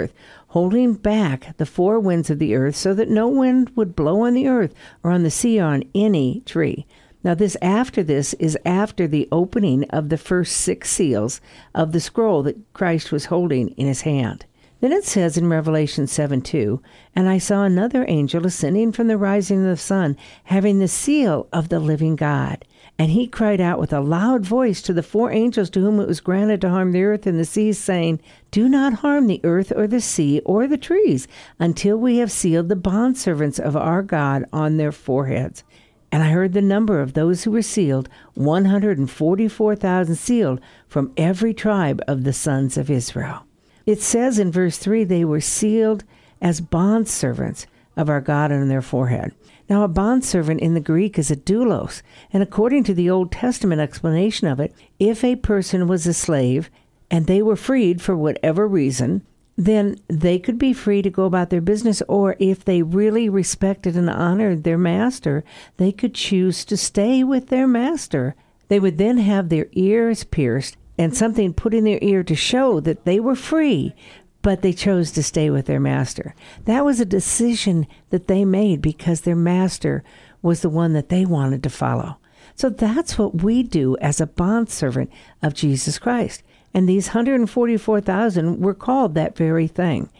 holding 0.48 0.94
back 0.94 1.56
the 1.56 1.66
four 1.66 1.98
winds 1.98 2.30
of 2.30 2.38
the 2.38 2.54
earth 2.54 2.76
so 2.76 2.94
that 2.94 3.08
no 3.08 3.28
wind 3.28 3.70
would 3.74 3.96
blow 3.96 4.22
on 4.22 4.34
the 4.34 4.48
earth 4.48 4.74
or 5.02 5.10
on 5.10 5.22
the 5.22 5.30
sea 5.30 5.60
or 5.60 5.64
on 5.64 5.84
any 5.94 6.42
tree. 6.46 6.86
Now, 7.24 7.34
this 7.34 7.56
after 7.62 8.02
this 8.02 8.34
is 8.34 8.58
after 8.66 9.06
the 9.06 9.28
opening 9.30 9.84
of 9.90 10.08
the 10.08 10.18
first 10.18 10.56
six 10.56 10.90
seals 10.90 11.40
of 11.74 11.92
the 11.92 12.00
scroll 12.00 12.42
that 12.42 12.72
Christ 12.72 13.12
was 13.12 13.26
holding 13.26 13.68
in 13.70 13.86
his 13.86 14.02
hand. 14.02 14.44
Then 14.80 14.90
it 14.90 15.04
says 15.04 15.36
in 15.36 15.48
Revelation 15.48 16.08
7 16.08 16.40
2, 16.40 16.82
And 17.14 17.28
I 17.28 17.38
saw 17.38 17.62
another 17.62 18.04
angel 18.08 18.44
ascending 18.44 18.90
from 18.90 19.06
the 19.06 19.16
rising 19.16 19.58
of 19.58 19.64
the 19.66 19.76
sun, 19.76 20.16
having 20.44 20.80
the 20.80 20.88
seal 20.88 21.46
of 21.52 21.68
the 21.68 21.78
living 21.78 22.16
God. 22.16 22.64
And 23.02 23.10
he 23.10 23.26
cried 23.26 23.60
out 23.60 23.80
with 23.80 23.92
a 23.92 23.98
loud 23.98 24.46
voice 24.46 24.80
to 24.82 24.92
the 24.92 25.02
four 25.02 25.32
angels 25.32 25.68
to 25.70 25.80
whom 25.80 25.98
it 25.98 26.06
was 26.06 26.20
granted 26.20 26.60
to 26.60 26.68
harm 26.68 26.92
the 26.92 27.02
earth 27.02 27.26
and 27.26 27.36
the 27.36 27.44
seas, 27.44 27.76
saying, 27.76 28.20
Do 28.52 28.68
not 28.68 28.92
harm 28.92 29.26
the 29.26 29.40
earth 29.42 29.72
or 29.74 29.88
the 29.88 30.00
sea 30.00 30.40
or 30.44 30.68
the 30.68 30.78
trees 30.78 31.26
until 31.58 31.96
we 31.96 32.18
have 32.18 32.30
sealed 32.30 32.68
the 32.68 32.76
bondservants 32.76 33.58
of 33.58 33.76
our 33.76 34.02
God 34.04 34.44
on 34.52 34.76
their 34.76 34.92
foreheads. 34.92 35.64
And 36.12 36.22
I 36.22 36.30
heard 36.30 36.52
the 36.52 36.62
number 36.62 37.00
of 37.00 37.14
those 37.14 37.42
who 37.42 37.50
were 37.50 37.60
sealed 37.60 38.08
144,000 38.34 40.14
sealed 40.14 40.60
from 40.86 41.12
every 41.16 41.52
tribe 41.52 42.00
of 42.06 42.22
the 42.22 42.32
sons 42.32 42.78
of 42.78 42.88
Israel. 42.88 43.42
It 43.84 44.00
says 44.00 44.38
in 44.38 44.52
verse 44.52 44.78
3 44.78 45.02
they 45.02 45.24
were 45.24 45.40
sealed 45.40 46.04
as 46.40 46.60
bondservants 46.60 47.66
of 47.96 48.08
our 48.08 48.20
God 48.20 48.52
on 48.52 48.68
their 48.68 48.80
forehead. 48.80 49.34
Now, 49.68 49.84
a 49.84 49.88
bondservant 49.88 50.60
in 50.60 50.74
the 50.74 50.80
Greek 50.80 51.18
is 51.18 51.30
a 51.30 51.36
doulos, 51.36 52.02
and 52.32 52.42
according 52.42 52.84
to 52.84 52.94
the 52.94 53.08
Old 53.08 53.32
Testament 53.32 53.80
explanation 53.80 54.46
of 54.48 54.60
it, 54.60 54.74
if 54.98 55.22
a 55.24 55.36
person 55.36 55.86
was 55.86 56.06
a 56.06 56.14
slave 56.14 56.70
and 57.10 57.26
they 57.26 57.42
were 57.42 57.56
freed 57.56 58.02
for 58.02 58.16
whatever 58.16 58.66
reason, 58.66 59.22
then 59.56 59.96
they 60.08 60.38
could 60.38 60.58
be 60.58 60.72
free 60.72 61.02
to 61.02 61.10
go 61.10 61.24
about 61.24 61.50
their 61.50 61.60
business, 61.60 62.02
or 62.08 62.36
if 62.38 62.64
they 62.64 62.82
really 62.82 63.28
respected 63.28 63.96
and 63.96 64.08
honored 64.08 64.64
their 64.64 64.78
master, 64.78 65.44
they 65.76 65.92
could 65.92 66.14
choose 66.14 66.64
to 66.64 66.76
stay 66.76 67.22
with 67.22 67.48
their 67.48 67.66
master. 67.66 68.34
They 68.68 68.80
would 68.80 68.98
then 68.98 69.18
have 69.18 69.48
their 69.48 69.66
ears 69.72 70.24
pierced 70.24 70.76
and 70.98 71.16
something 71.16 71.52
put 71.52 71.74
in 71.74 71.84
their 71.84 71.98
ear 72.02 72.22
to 72.22 72.34
show 72.34 72.80
that 72.80 73.04
they 73.04 73.20
were 73.20 73.34
free, 73.34 73.94
but 74.42 74.62
they 74.62 74.72
chose 74.72 75.12
to 75.12 75.22
stay 75.22 75.48
with 75.50 75.66
their 75.66 75.80
master. 75.80 76.34
That 76.64 76.84
was 76.84 77.00
a 77.00 77.04
decision 77.04 77.86
that 78.10 78.26
they 78.26 78.44
made 78.44 78.82
because 78.82 79.22
their 79.22 79.36
master 79.36 80.02
was 80.42 80.60
the 80.60 80.68
one 80.68 80.92
that 80.92 81.08
they 81.08 81.24
wanted 81.24 81.62
to 81.62 81.70
follow. 81.70 82.18
So 82.54 82.68
that's 82.68 83.16
what 83.16 83.42
we 83.42 83.62
do 83.62 83.96
as 83.98 84.20
a 84.20 84.26
bondservant 84.26 85.10
of 85.42 85.54
Jesus 85.54 85.98
Christ. 85.98 86.42
And 86.74 86.88
these 86.88 87.08
144,000 87.08 88.60
were 88.60 88.74
called 88.74 89.14
that 89.14 89.36
very 89.36 89.66
thing. 89.66 90.10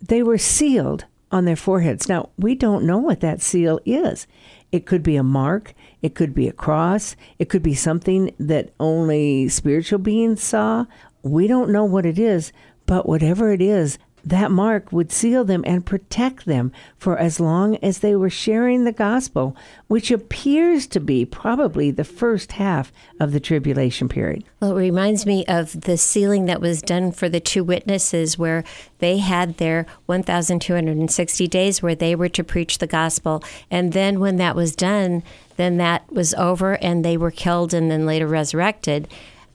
They 0.00 0.22
were 0.22 0.38
sealed 0.38 1.04
on 1.30 1.44
their 1.44 1.56
foreheads. 1.56 2.08
Now, 2.08 2.30
we 2.38 2.54
don't 2.54 2.84
know 2.84 2.98
what 2.98 3.20
that 3.20 3.42
seal 3.42 3.80
is. 3.84 4.26
It 4.72 4.86
could 4.86 5.02
be 5.02 5.16
a 5.16 5.22
mark, 5.22 5.74
it 6.02 6.14
could 6.14 6.34
be 6.34 6.48
a 6.48 6.52
cross, 6.52 7.16
it 7.38 7.48
could 7.48 7.62
be 7.62 7.74
something 7.74 8.34
that 8.38 8.72
only 8.80 9.48
spiritual 9.48 9.98
beings 9.98 10.42
saw. 10.42 10.86
We 11.22 11.46
don't 11.46 11.70
know 11.70 11.84
what 11.84 12.06
it 12.06 12.18
is, 12.18 12.52
but 12.86 13.08
whatever 13.08 13.52
it 13.52 13.60
is, 13.60 13.98
that 14.26 14.50
mark 14.50 14.90
would 14.90 15.12
seal 15.12 15.44
them 15.44 15.62
and 15.64 15.86
protect 15.86 16.46
them 16.46 16.72
for 16.98 17.16
as 17.16 17.38
long 17.38 17.76
as 17.76 18.00
they 18.00 18.16
were 18.16 18.28
sharing 18.28 18.82
the 18.82 18.92
gospel, 18.92 19.56
which 19.86 20.10
appears 20.10 20.88
to 20.88 20.98
be 20.98 21.24
probably 21.24 21.92
the 21.92 22.02
first 22.02 22.52
half 22.52 22.90
of 23.20 23.30
the 23.30 23.38
tribulation 23.38 24.08
period. 24.08 24.42
Well, 24.60 24.72
it 24.72 24.80
reminds 24.80 25.26
me 25.26 25.46
of 25.46 25.82
the 25.82 25.96
sealing 25.96 26.46
that 26.46 26.60
was 26.60 26.82
done 26.82 27.12
for 27.12 27.28
the 27.28 27.38
two 27.38 27.62
witnesses, 27.62 28.36
where 28.36 28.64
they 28.98 29.18
had 29.18 29.58
their 29.58 29.86
1,260 30.06 31.46
days 31.46 31.80
where 31.80 31.94
they 31.94 32.16
were 32.16 32.28
to 32.30 32.42
preach 32.42 32.78
the 32.78 32.88
gospel. 32.88 33.44
And 33.70 33.92
then 33.92 34.18
when 34.18 34.36
that 34.38 34.56
was 34.56 34.74
done, 34.74 35.22
then 35.56 35.76
that 35.76 36.10
was 36.12 36.34
over 36.34 36.74
and 36.82 37.04
they 37.04 37.16
were 37.16 37.30
killed 37.30 37.72
and 37.72 37.92
then 37.92 38.06
later 38.06 38.26
resurrected. 38.26 39.06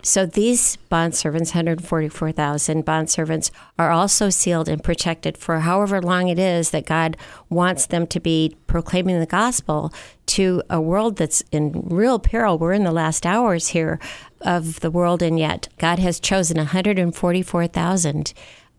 So 0.03 0.25
these 0.25 0.77
bond 0.89 1.13
servants, 1.15 1.51
144,000 1.51 2.83
bond 2.83 3.09
servants, 3.09 3.51
are 3.77 3.91
also 3.91 4.29
sealed 4.29 4.67
and 4.67 4.83
protected 4.83 5.37
for 5.37 5.59
however 5.59 6.01
long 6.01 6.27
it 6.27 6.39
is 6.39 6.71
that 6.71 6.87
God 6.87 7.17
wants 7.49 7.85
them 7.85 8.07
to 8.07 8.19
be 8.19 8.55
proclaiming 8.65 9.19
the 9.19 9.27
gospel 9.27 9.93
to 10.27 10.63
a 10.69 10.81
world 10.81 11.17
that's 11.17 11.43
in 11.51 11.71
real 11.85 12.17
peril. 12.17 12.57
We're 12.57 12.73
in 12.73 12.83
the 12.83 12.91
last 12.91 13.25
hours 13.25 13.69
here 13.69 13.99
of 14.41 14.79
the 14.79 14.89
world, 14.91 15.21
and 15.21 15.37
yet 15.37 15.67
God 15.77 15.99
has 15.99 16.19
chosen 16.19 16.57
144,000 16.57 18.33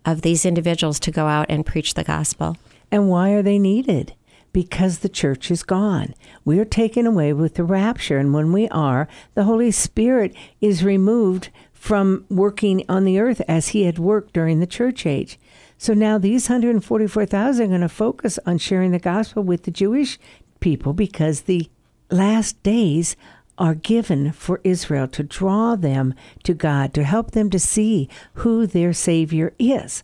of 0.05 0.23
these 0.23 0.45
individuals 0.45 0.99
to 1.01 1.13
go 1.13 1.27
out 1.27 1.47
and 1.49 1.65
preach 1.65 1.95
the 1.95 2.05
gospel. 2.05 2.57
And 2.91 3.09
why 3.09 3.31
are 3.31 3.43
they 3.43 3.59
needed? 3.61 4.15
Because 4.53 4.99
the 4.99 5.09
church 5.09 5.51
is 5.51 5.63
gone. 5.63 6.15
We 6.45 6.59
are 6.59 6.65
taken 6.65 7.07
away 7.07 7.33
with 7.33 7.55
the 7.55 7.65
rapture, 7.65 8.19
and 8.19 8.35
when 8.35 8.53
we 8.53 8.69
are, 8.69 9.09
the 9.35 9.45
Holy 9.45 9.71
Spirit 9.71 10.35
is 10.61 10.85
removed 10.85 11.51
from 11.73 12.25
working 12.29 12.85
on 12.89 13.05
the 13.05 13.19
earth 13.19 13.41
as 13.49 13.69
he 13.69 13.85
had 13.85 13.99
worked 13.99 14.33
during 14.33 14.61
the 14.61 14.67
church 14.67 15.05
age. 15.05 15.39
So 15.79 15.95
now 15.95 16.17
these 16.17 16.49
144,000 16.49 17.65
are 17.65 17.69
going 17.69 17.81
to 17.81 17.89
focus 17.89 18.39
on 18.47 18.59
sharing 18.59 18.93
the 18.93 18.99
gospel 19.01 19.43
with 19.43 19.65
the 19.65 19.73
Jewish 19.73 20.19
people 20.61 20.93
because 20.93 21.43
the 21.43 21.69
last 22.09 22.63
days 22.63 23.17
are 23.59 23.75
given 23.75 24.33
for 24.33 24.61
Israel 24.65 25.09
to 25.09 25.23
draw 25.23 25.75
them 25.75 26.15
to 26.45 26.55
God, 26.55 26.95
to 26.95 27.05
help 27.05 27.33
them 27.33 27.51
to 27.51 27.59
see 27.59 28.09
who 28.35 28.67
their 28.67 28.93
Savior 28.93 29.53
is. 29.59 30.03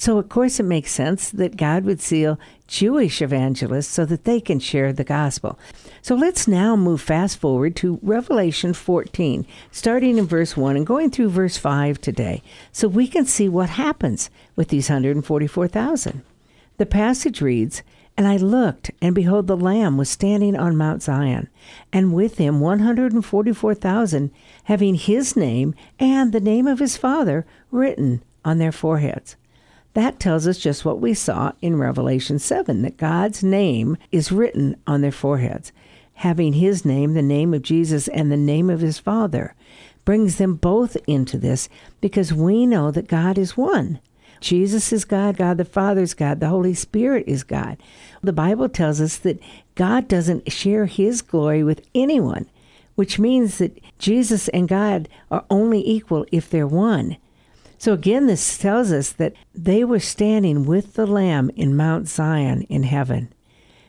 So, 0.00 0.16
of 0.16 0.28
course, 0.28 0.60
it 0.60 0.62
makes 0.62 0.92
sense 0.92 1.28
that 1.32 1.56
God 1.56 1.84
would 1.84 2.00
seal 2.00 2.38
Jewish 2.68 3.20
evangelists 3.20 3.88
so 3.88 4.04
that 4.04 4.22
they 4.22 4.40
can 4.40 4.60
share 4.60 4.92
the 4.92 5.02
gospel. 5.02 5.58
So 6.02 6.14
let's 6.14 6.46
now 6.46 6.76
move 6.76 7.00
fast 7.00 7.38
forward 7.38 7.74
to 7.76 7.98
Revelation 8.00 8.74
14, 8.74 9.44
starting 9.72 10.16
in 10.16 10.24
verse 10.24 10.56
1 10.56 10.76
and 10.76 10.86
going 10.86 11.10
through 11.10 11.30
verse 11.30 11.56
5 11.56 12.00
today, 12.00 12.44
so 12.70 12.86
we 12.86 13.08
can 13.08 13.26
see 13.26 13.48
what 13.48 13.70
happens 13.70 14.30
with 14.54 14.68
these 14.68 14.88
144,000. 14.88 16.22
The 16.76 16.86
passage 16.86 17.40
reads, 17.40 17.82
And 18.16 18.28
I 18.28 18.36
looked, 18.36 18.92
and 19.02 19.16
behold, 19.16 19.48
the 19.48 19.56
Lamb 19.56 19.96
was 19.96 20.08
standing 20.08 20.54
on 20.56 20.76
Mount 20.76 21.02
Zion, 21.02 21.48
and 21.92 22.14
with 22.14 22.38
him 22.38 22.60
144,000, 22.60 24.30
having 24.62 24.94
his 24.94 25.34
name 25.34 25.74
and 25.98 26.32
the 26.32 26.38
name 26.38 26.68
of 26.68 26.78
his 26.78 26.96
Father 26.96 27.44
written 27.72 28.22
on 28.44 28.58
their 28.58 28.70
foreheads. 28.70 29.34
That 29.94 30.20
tells 30.20 30.46
us 30.46 30.58
just 30.58 30.84
what 30.84 31.00
we 31.00 31.14
saw 31.14 31.52
in 31.60 31.76
Revelation 31.76 32.38
7 32.38 32.82
that 32.82 32.96
God's 32.96 33.42
name 33.42 33.96
is 34.12 34.30
written 34.30 34.76
on 34.86 35.00
their 35.00 35.12
foreheads. 35.12 35.72
Having 36.14 36.54
his 36.54 36.84
name, 36.84 37.14
the 37.14 37.22
name 37.22 37.54
of 37.54 37.62
Jesus, 37.62 38.08
and 38.08 38.30
the 38.30 38.36
name 38.36 38.70
of 38.70 38.80
his 38.80 38.98
Father 38.98 39.54
brings 40.04 40.36
them 40.36 40.54
both 40.54 40.96
into 41.06 41.38
this 41.38 41.68
because 42.00 42.32
we 42.32 42.66
know 42.66 42.90
that 42.90 43.08
God 43.08 43.38
is 43.38 43.56
one. 43.56 44.00
Jesus 44.40 44.92
is 44.92 45.04
God, 45.04 45.36
God 45.36 45.58
the 45.58 45.64
Father 45.64 46.02
is 46.02 46.14
God, 46.14 46.40
the 46.40 46.48
Holy 46.48 46.74
Spirit 46.74 47.24
is 47.26 47.42
God. 47.42 47.76
The 48.22 48.32
Bible 48.32 48.68
tells 48.68 49.00
us 49.00 49.16
that 49.18 49.40
God 49.74 50.08
doesn't 50.08 50.52
share 50.52 50.86
his 50.86 51.22
glory 51.22 51.62
with 51.62 51.86
anyone, 51.94 52.48
which 52.94 53.18
means 53.18 53.58
that 53.58 53.78
Jesus 53.98 54.48
and 54.48 54.68
God 54.68 55.08
are 55.30 55.44
only 55.50 55.86
equal 55.88 56.24
if 56.32 56.48
they're 56.48 56.66
one. 56.66 57.16
So 57.78 57.92
again, 57.92 58.26
this 58.26 58.58
tells 58.58 58.92
us 58.92 59.12
that 59.12 59.34
they 59.54 59.84
were 59.84 60.00
standing 60.00 60.66
with 60.66 60.94
the 60.94 61.06
Lamb 61.06 61.50
in 61.54 61.76
Mount 61.76 62.08
Zion 62.08 62.62
in 62.62 62.82
heaven. 62.82 63.32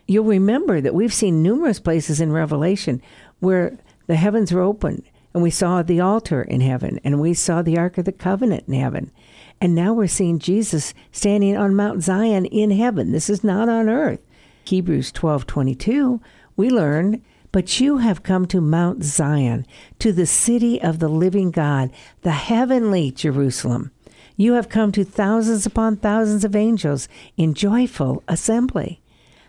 You'll 0.08 0.25
remember 0.25 0.79
that 0.79 0.93
we've 0.93 1.13
seen 1.13 1.43
numerous 1.43 1.79
places 1.79 2.22
in 2.22 2.31
Revelation 2.31 3.01
where 3.39 3.77
the 4.08 4.15
heavens 4.15 4.51
were 4.51 4.62
open 4.62 5.03
and 5.34 5.43
we 5.43 5.50
saw 5.50 5.81
the 5.81 6.00
altar 6.00 6.41
in 6.41 6.62
heaven 6.62 7.00
and 7.03 7.19
we 7.19 7.34
saw 7.34 7.62
the 7.62 7.77
Ark 7.77 7.98
of 7.98 8.05
the 8.05 8.12
Covenant 8.12 8.65
in 8.67 8.75
heaven. 8.75 9.12
And 9.60 9.75
now 9.75 9.93
we're 9.93 10.08
seeing 10.08 10.39
Jesus 10.39 10.93
standing 11.12 11.58
on 11.58 11.75
Mount 11.75 12.03
Zion 12.03 12.46
in 12.46 12.72
heaven. 12.72 13.12
This 13.12 13.29
is 13.29 13.43
not 13.43 13.69
on 13.69 13.89
earth. 13.89 14.24
Hebrews 14.65 15.12
12:22 15.12 16.22
we 16.55 16.69
learn 16.69 17.22
but 17.51 17.79
you 17.79 17.98
have 17.98 18.24
come 18.24 18.46
to 18.48 18.62
Mount 18.62 19.03
Zion, 19.03 19.65
to 20.00 20.12
the 20.12 20.25
city 20.25 20.82
of 20.82 21.00
the 21.00 21.08
living 21.08 21.51
God, 21.51 21.91
the 22.22 22.32
heavenly 22.32 23.12
Jerusalem. 23.12 23.91
You 24.38 24.53
have 24.53 24.70
come 24.70 24.91
to 24.94 25.03
thousands 25.03 25.65
upon 25.65 25.98
thousands 25.98 26.46
of 26.46 26.56
angels 26.56 27.10
in 27.36 27.53
joyful 27.53 28.24
assembly. 28.27 29.01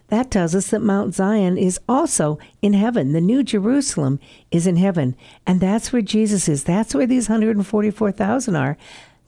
That 0.09 0.31
tells 0.31 0.57
us 0.57 0.69
that 0.71 0.83
Mount 0.83 1.15
Zion 1.15 1.57
is 1.57 1.79
also 1.89 2.41
in 2.61 2.73
heaven. 2.73 3.13
The 3.13 3.21
New 3.21 3.45
Jerusalem 3.45 4.19
is 4.51 4.67
in 4.67 4.77
heaven. 4.77 5.15
And 5.47 5.61
that's 5.61 5.93
where 5.93 6.03
Jesus 6.03 6.49
is. 6.49 6.65
That's 6.65 6.93
where 6.93 7.07
these 7.07 7.29
144,000 7.29 8.57
are. 8.57 8.77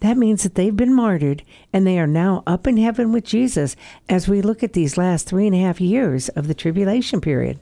That 0.01 0.17
means 0.17 0.43
that 0.43 0.57
they've 0.57 0.75
been 0.75 0.93
martyred 0.93 1.45
and 1.73 1.87
they 1.87 2.01
are 2.01 2.09
now 2.09 2.43
up 2.45 2.67
in 2.67 2.77
heaven 2.77 3.13
with 3.13 3.25
Jesus 3.25 3.77
as 4.09 4.27
we 4.27 4.43
look 4.43 4.65
at 4.65 4.73
these 4.73 4.99
last 4.99 5.29
three 5.29 5.47
and 5.47 5.55
a 5.55 5.61
half 5.61 5.81
years 5.81 6.29
of 6.31 6.49
the 6.49 6.55
tribulation 6.55 7.21
period 7.21 7.61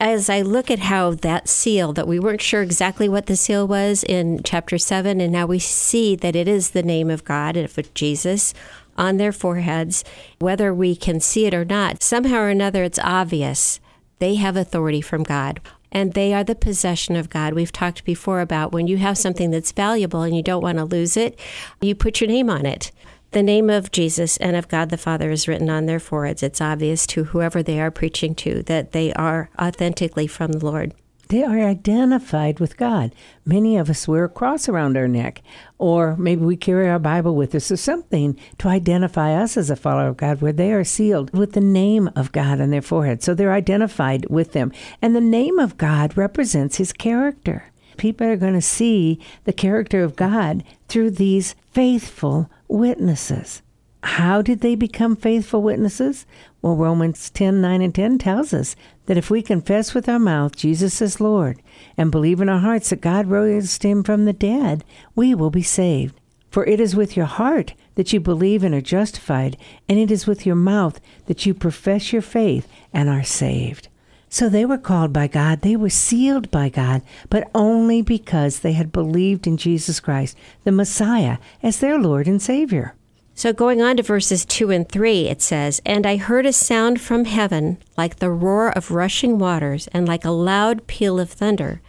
as 0.00 0.28
I 0.28 0.42
look 0.42 0.70
at 0.70 0.80
how 0.80 1.12
that 1.12 1.48
seal, 1.48 1.92
that 1.92 2.08
we 2.08 2.18
weren't 2.18 2.42
sure 2.42 2.62
exactly 2.62 3.08
what 3.08 3.26
the 3.26 3.36
seal 3.36 3.66
was 3.66 4.04
in 4.04 4.40
chapter 4.42 4.78
7, 4.78 5.20
and 5.20 5.32
now 5.32 5.46
we 5.46 5.58
see 5.58 6.16
that 6.16 6.36
it 6.36 6.48
is 6.48 6.70
the 6.70 6.82
name 6.82 7.10
of 7.10 7.24
God, 7.24 7.56
and 7.56 7.64
of 7.64 7.94
Jesus, 7.94 8.54
on 8.96 9.16
their 9.16 9.32
foreheads, 9.32 10.04
whether 10.38 10.74
we 10.74 10.94
can 10.94 11.20
see 11.20 11.46
it 11.46 11.54
or 11.54 11.64
not, 11.64 12.02
somehow 12.02 12.38
or 12.38 12.48
another 12.48 12.84
it's 12.84 12.98
obvious. 12.98 13.80
They 14.18 14.36
have 14.36 14.56
authority 14.56 15.00
from 15.00 15.22
God 15.22 15.60
and 15.94 16.12
they 16.12 16.34
are 16.34 16.44
the 16.44 16.56
possession 16.56 17.14
of 17.14 17.30
God. 17.30 17.54
We've 17.54 17.72
talked 17.72 18.04
before 18.04 18.40
about 18.40 18.72
when 18.72 18.88
you 18.88 18.98
have 18.98 19.16
something 19.16 19.52
that's 19.52 19.72
valuable 19.72 20.22
and 20.22 20.36
you 20.36 20.42
don't 20.42 20.62
want 20.62 20.78
to 20.78 20.84
lose 20.84 21.16
it, 21.16 21.38
you 21.80 21.94
put 21.94 22.20
your 22.20 22.28
name 22.28 22.50
on 22.50 22.66
it. 22.66 22.90
The 23.34 23.42
name 23.42 23.68
of 23.68 23.90
Jesus 23.90 24.36
and 24.36 24.54
of 24.54 24.68
God 24.68 24.90
the 24.90 24.96
Father 24.96 25.28
is 25.32 25.48
written 25.48 25.68
on 25.68 25.86
their 25.86 25.98
foreheads. 25.98 26.40
It's 26.40 26.60
obvious 26.60 27.04
to 27.08 27.24
whoever 27.24 27.64
they 27.64 27.80
are 27.80 27.90
preaching 27.90 28.32
to 28.36 28.62
that 28.66 28.92
they 28.92 29.12
are 29.14 29.50
authentically 29.60 30.28
from 30.28 30.52
the 30.52 30.64
Lord. 30.64 30.94
They 31.30 31.42
are 31.42 31.58
identified 31.58 32.60
with 32.60 32.76
God. 32.76 33.12
Many 33.44 33.76
of 33.76 33.90
us 33.90 34.06
wear 34.06 34.26
a 34.26 34.28
cross 34.28 34.68
around 34.68 34.96
our 34.96 35.08
neck, 35.08 35.42
or 35.78 36.16
maybe 36.16 36.44
we 36.44 36.56
carry 36.56 36.88
our 36.88 37.00
Bible 37.00 37.34
with 37.34 37.56
us 37.56 37.72
or 37.72 37.76
something 37.76 38.38
to 38.58 38.68
identify 38.68 39.34
us 39.34 39.56
as 39.56 39.68
a 39.68 39.74
follower 39.74 40.10
of 40.10 40.16
God, 40.16 40.40
where 40.40 40.52
they 40.52 40.72
are 40.72 40.84
sealed 40.84 41.36
with 41.36 41.54
the 41.54 41.60
name 41.60 42.08
of 42.14 42.30
God 42.30 42.60
on 42.60 42.70
their 42.70 42.82
forehead. 42.82 43.24
So 43.24 43.34
they're 43.34 43.52
identified 43.52 44.30
with 44.30 44.52
them. 44.52 44.70
And 45.02 45.16
the 45.16 45.20
name 45.20 45.58
of 45.58 45.76
God 45.76 46.16
represents 46.16 46.76
his 46.76 46.92
character. 46.92 47.72
People 47.96 48.28
are 48.28 48.36
going 48.36 48.54
to 48.54 48.60
see 48.60 49.18
the 49.42 49.52
character 49.52 50.04
of 50.04 50.14
God 50.14 50.62
through 50.86 51.10
these 51.10 51.56
faithful 51.72 52.48
witnesses. 52.74 53.62
How 54.02 54.42
did 54.42 54.60
they 54.60 54.74
become 54.74 55.16
faithful 55.16 55.62
witnesses? 55.62 56.26
Well, 56.60 56.76
Romans 56.76 57.30
10 57.30 57.60
9 57.60 57.80
and 57.80 57.94
10 57.94 58.18
tells 58.18 58.52
us 58.52 58.76
that 59.06 59.16
if 59.16 59.30
we 59.30 59.40
confess 59.40 59.94
with 59.94 60.08
our 60.08 60.18
mouth 60.18 60.56
Jesus 60.56 61.00
is 61.00 61.20
Lord 61.20 61.62
and 61.96 62.10
believe 62.10 62.40
in 62.40 62.48
our 62.50 62.58
hearts 62.58 62.90
that 62.90 63.00
God 63.00 63.28
raised 63.28 63.82
him 63.82 64.02
from 64.02 64.24
the 64.24 64.32
dead, 64.32 64.84
we 65.14 65.34
will 65.34 65.50
be 65.50 65.62
saved. 65.62 66.20
For 66.50 66.66
it 66.66 66.80
is 66.80 66.94
with 66.94 67.16
your 67.16 67.26
heart 67.26 67.74
that 67.94 68.12
you 68.12 68.20
believe 68.20 68.62
and 68.62 68.74
are 68.74 68.80
justified, 68.80 69.56
and 69.88 69.98
it 69.98 70.10
is 70.10 70.26
with 70.26 70.44
your 70.44 70.56
mouth 70.56 71.00
that 71.26 71.46
you 71.46 71.54
profess 71.54 72.12
your 72.12 72.22
faith 72.22 72.68
and 72.92 73.08
are 73.08 73.24
saved. 73.24 73.88
So 74.34 74.48
they 74.48 74.64
were 74.64 74.78
called 74.78 75.12
by 75.12 75.28
God, 75.28 75.60
they 75.60 75.76
were 75.76 75.88
sealed 75.88 76.50
by 76.50 76.68
God, 76.68 77.02
but 77.30 77.48
only 77.54 78.02
because 78.02 78.58
they 78.58 78.72
had 78.72 78.90
believed 78.90 79.46
in 79.46 79.56
Jesus 79.56 80.00
Christ, 80.00 80.36
the 80.64 80.72
Messiah, 80.72 81.38
as 81.62 81.78
their 81.78 82.00
Lord 82.00 82.26
and 82.26 82.42
Savior. 82.42 82.96
So, 83.36 83.52
going 83.52 83.80
on 83.80 83.96
to 83.96 84.02
verses 84.02 84.44
2 84.44 84.72
and 84.72 84.88
3, 84.88 85.28
it 85.28 85.40
says, 85.40 85.80
And 85.86 86.04
I 86.04 86.16
heard 86.16 86.46
a 86.46 86.52
sound 86.52 87.00
from 87.00 87.26
heaven 87.26 87.78
like 87.96 88.16
the 88.16 88.28
roar 88.28 88.70
of 88.76 88.90
rushing 88.90 89.38
waters 89.38 89.86
and 89.92 90.08
like 90.08 90.24
a 90.24 90.32
loud 90.32 90.88
peal 90.88 91.20
of 91.20 91.30
thunder. 91.30 91.80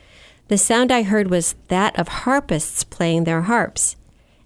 The 0.48 0.60
sound 0.60 0.92
I 0.92 1.02
heard 1.02 1.32
was 1.32 1.56
that 1.70 1.98
of 1.98 2.10
harpists 2.10 2.84
playing 2.84 3.24
their 3.24 3.42
harps. 3.42 3.96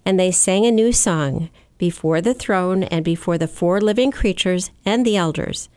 And 0.06 0.18
they 0.18 0.30
sang 0.30 0.64
a 0.64 0.70
new 0.70 0.94
song 0.94 1.50
before 1.76 2.22
the 2.22 2.32
throne 2.32 2.82
and 2.82 3.04
before 3.04 3.36
the 3.36 3.46
four 3.46 3.78
living 3.78 4.10
creatures 4.10 4.70
and 4.86 5.04
the 5.04 5.18
elders. 5.18 5.68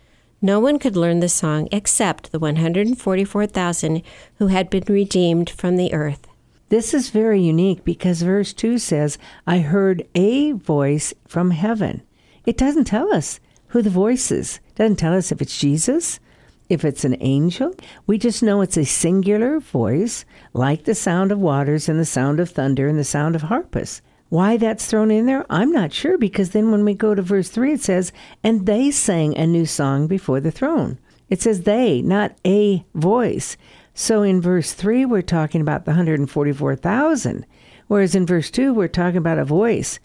No 0.45 0.59
one 0.59 0.77
could 0.77 0.97
learn 0.97 1.21
the 1.21 1.29
song 1.29 1.69
except 1.71 2.33
the 2.33 2.37
144,000 2.37 4.01
who 4.39 4.47
had 4.47 4.69
been 4.69 4.83
redeemed 4.89 5.49
from 5.49 5.77
the 5.77 5.93
earth. 5.93 6.27
This 6.67 6.93
is 6.93 7.11
very 7.11 7.41
unique 7.41 7.85
because 7.85 8.23
verse 8.23 8.51
2 8.51 8.77
says, 8.77 9.17
I 9.47 9.59
heard 9.59 10.05
a 10.15 10.51
voice 10.51 11.13
from 11.25 11.51
heaven. 11.51 12.01
It 12.45 12.57
doesn't 12.57 12.83
tell 12.83 13.13
us 13.13 13.39
who 13.67 13.81
the 13.81 13.89
voice 13.89 14.31
is. 14.31 14.59
It 14.71 14.75
doesn't 14.75 14.97
tell 14.97 15.13
us 15.13 15.31
if 15.31 15.41
it's 15.41 15.57
Jesus, 15.57 16.19
if 16.67 16.83
it's 16.83 17.05
an 17.05 17.15
angel. 17.21 17.73
We 18.05 18.17
just 18.17 18.43
know 18.43 18.59
it's 18.59 18.75
a 18.75 18.83
singular 18.83 19.61
voice, 19.61 20.25
like 20.51 20.83
the 20.83 20.93
sound 20.93 21.31
of 21.31 21.39
waters 21.39 21.87
and 21.87 21.97
the 21.97 22.05
sound 22.05 22.41
of 22.41 22.49
thunder 22.49 22.89
and 22.89 22.99
the 22.99 23.05
sound 23.05 23.37
of 23.37 23.43
harpists. 23.43 24.01
Why 24.33 24.57
that's 24.57 24.87
thrown 24.87 25.11
in 25.11 25.27
there, 25.27 25.45
I'm 25.47 25.71
not 25.71 25.93
sure 25.93 26.17
because 26.17 26.49
then 26.49 26.71
when 26.71 26.83
we 26.83 26.95
go 26.95 27.13
to 27.13 27.21
verse 27.21 27.49
3, 27.49 27.73
it 27.73 27.81
says, 27.81 28.11
And 28.43 28.65
they 28.65 28.89
sang 28.89 29.37
a 29.37 29.45
new 29.45 29.67
song 29.67 30.07
before 30.07 30.39
the 30.39 30.49
throne. 30.49 30.97
It 31.29 31.39
says 31.39 31.61
they, 31.61 32.01
not 32.01 32.35
a 32.43 32.83
voice. 32.95 33.57
So 33.93 34.23
in 34.23 34.41
verse 34.41 34.73
3, 34.73 35.05
we're 35.05 35.21
talking 35.21 35.61
about 35.61 35.85
the 35.85 35.91
144,000, 35.91 37.45
whereas 37.85 38.15
in 38.15 38.25
verse 38.25 38.49
2, 38.49 38.73
we're 38.73 38.87
talking 38.87 39.17
about 39.17 39.37
a 39.37 39.45
voice. 39.45 39.99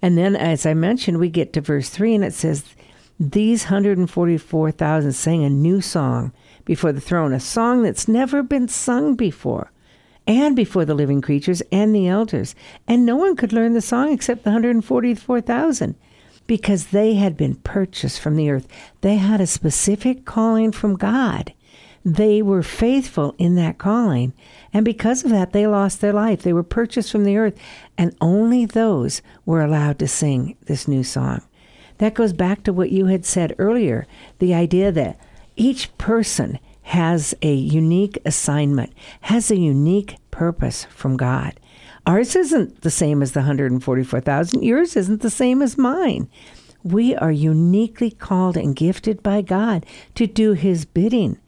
And 0.00 0.16
then, 0.16 0.36
as 0.36 0.64
I 0.64 0.72
mentioned, 0.72 1.18
we 1.18 1.28
get 1.28 1.52
to 1.52 1.60
verse 1.60 1.90
3, 1.90 2.14
and 2.14 2.24
it 2.24 2.32
says, 2.32 2.64
These 3.20 3.64
144,000 3.64 5.12
sang 5.12 5.44
a 5.44 5.50
new 5.50 5.82
song 5.82 6.32
before 6.64 6.92
the 6.92 7.00
throne, 7.02 7.34
a 7.34 7.40
song 7.40 7.82
that's 7.82 8.08
never 8.08 8.42
been 8.42 8.68
sung 8.68 9.16
before, 9.16 9.70
and 10.26 10.56
before 10.56 10.84
the 10.84 10.94
living 10.94 11.20
creatures 11.20 11.62
and 11.72 11.94
the 11.94 12.08
elders. 12.08 12.54
And 12.86 13.06
no 13.06 13.16
one 13.16 13.36
could 13.36 13.52
learn 13.52 13.74
the 13.74 13.80
song 13.80 14.12
except 14.12 14.44
the 14.44 14.50
144,000 14.50 15.94
because 16.46 16.86
they 16.86 17.14
had 17.14 17.36
been 17.36 17.56
purchased 17.56 18.20
from 18.20 18.36
the 18.36 18.50
earth. 18.50 18.68
They 19.00 19.16
had 19.16 19.40
a 19.40 19.46
specific 19.46 20.24
calling 20.24 20.72
from 20.72 20.96
God 20.96 21.52
they 22.06 22.40
were 22.40 22.62
faithful 22.62 23.34
in 23.36 23.56
that 23.56 23.78
calling. 23.78 24.32
And 24.72 24.84
because 24.84 25.24
of 25.24 25.30
that, 25.32 25.52
they 25.52 25.66
lost 25.66 26.00
their 26.00 26.12
life. 26.12 26.42
They 26.42 26.52
were 26.52 26.62
purchased 26.62 27.10
from 27.10 27.24
the 27.24 27.36
earth, 27.36 27.58
and 27.98 28.16
only 28.20 28.64
those 28.64 29.22
were 29.44 29.60
allowed 29.60 29.98
to 29.98 30.06
sing 30.06 30.56
this 30.66 30.86
new 30.86 31.02
song. 31.02 31.42
That 31.98 32.14
goes 32.14 32.32
back 32.32 32.62
to 32.62 32.72
what 32.72 32.92
you 32.92 33.06
had 33.06 33.26
said 33.26 33.56
earlier 33.58 34.06
the 34.38 34.54
idea 34.54 34.92
that 34.92 35.18
each 35.56 35.96
person 35.98 36.60
has 36.86 37.34
a 37.42 37.52
unique 37.52 38.16
assignment, 38.24 38.92
has 39.22 39.50
a 39.50 39.56
unique 39.56 40.18
purpose 40.30 40.84
from 40.84 41.16
God. 41.16 41.58
Ours 42.06 42.36
isn't 42.36 42.82
the 42.82 42.92
same 42.92 43.22
as 43.22 43.32
the 43.32 43.40
144,000. 43.40 44.62
Yours 44.62 44.94
isn't 44.94 45.20
the 45.20 45.28
same 45.28 45.62
as 45.62 45.76
mine. 45.76 46.28
We 46.84 47.16
are 47.16 47.32
uniquely 47.32 48.12
called 48.12 48.56
and 48.56 48.76
gifted 48.76 49.20
by 49.20 49.42
God 49.42 49.84
to 50.14 50.28
do 50.28 50.52
His 50.52 50.84
bidding. 50.84 51.38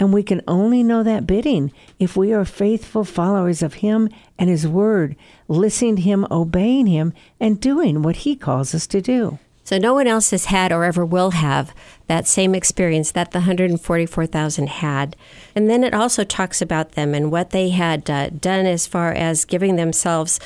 And 0.00 0.12
we 0.12 0.24
can 0.24 0.42
only 0.48 0.82
know 0.82 1.04
that 1.04 1.24
bidding 1.24 1.70
if 2.00 2.16
we 2.16 2.32
are 2.32 2.44
faithful 2.44 3.04
followers 3.04 3.62
of 3.62 3.74
Him 3.74 4.08
and 4.40 4.50
His 4.50 4.66
Word, 4.66 5.14
listening 5.46 5.96
to 5.96 6.02
Him, 6.02 6.26
obeying 6.32 6.88
Him, 6.88 7.12
and 7.38 7.60
doing 7.60 8.02
what 8.02 8.16
He 8.16 8.34
calls 8.34 8.74
us 8.74 8.88
to 8.88 9.00
do. 9.00 9.38
So 9.70 9.78
no 9.78 9.94
one 9.94 10.08
else 10.08 10.32
has 10.32 10.46
had 10.46 10.72
or 10.72 10.82
ever 10.82 11.06
will 11.06 11.30
have 11.30 11.72
that 12.08 12.26
same 12.26 12.56
experience 12.56 13.12
that 13.12 13.30
the 13.30 13.38
144,000 13.38 14.68
had. 14.68 15.14
And 15.54 15.70
then 15.70 15.84
it 15.84 15.94
also 15.94 16.24
talks 16.24 16.60
about 16.60 16.94
them 16.94 17.14
and 17.14 17.30
what 17.30 17.50
they 17.50 17.68
had 17.68 18.10
uh, 18.10 18.30
done 18.30 18.66
as 18.66 18.88
far 18.88 19.12
as 19.12 19.44
giving 19.44 19.76
themselves 19.76 20.40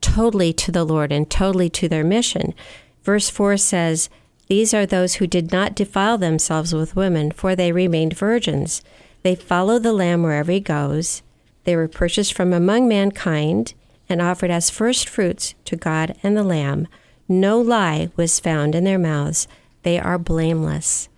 totally 0.00 0.54
to 0.54 0.72
the 0.72 0.84
Lord 0.84 1.12
and 1.12 1.28
totally 1.28 1.68
to 1.68 1.86
their 1.86 2.02
mission. 2.02 2.54
Verse 3.02 3.28
4 3.28 3.58
says, 3.58 4.08
these 4.46 4.72
are 4.72 4.86
those 4.86 5.16
who 5.16 5.26
did 5.26 5.52
not 5.52 5.74
defile 5.74 6.16
themselves 6.16 6.72
with 6.72 6.96
women, 6.96 7.30
for 7.30 7.54
they 7.54 7.72
remained 7.72 8.16
virgins. 8.16 8.80
They 9.22 9.34
follow 9.34 9.78
the 9.78 9.92
Lamb 9.92 10.22
wherever 10.22 10.50
he 10.50 10.60
goes. 10.60 11.20
They 11.64 11.76
were 11.76 11.88
purchased 11.88 12.32
from 12.32 12.54
among 12.54 12.88
mankind 12.88 13.74
and 14.08 14.22
offered 14.22 14.50
as 14.50 14.70
first 14.70 15.10
fruits 15.10 15.54
to 15.66 15.76
God 15.76 16.16
and 16.22 16.34
the 16.34 16.42
Lamb. 16.42 16.88
No 17.28 17.60
lie 17.60 18.10
was 18.16 18.40
found 18.40 18.74
in 18.74 18.84
their 18.84 18.98
mouths. 18.98 19.48
They 19.82 19.98
are 19.98 20.18
blameless. 20.18 21.08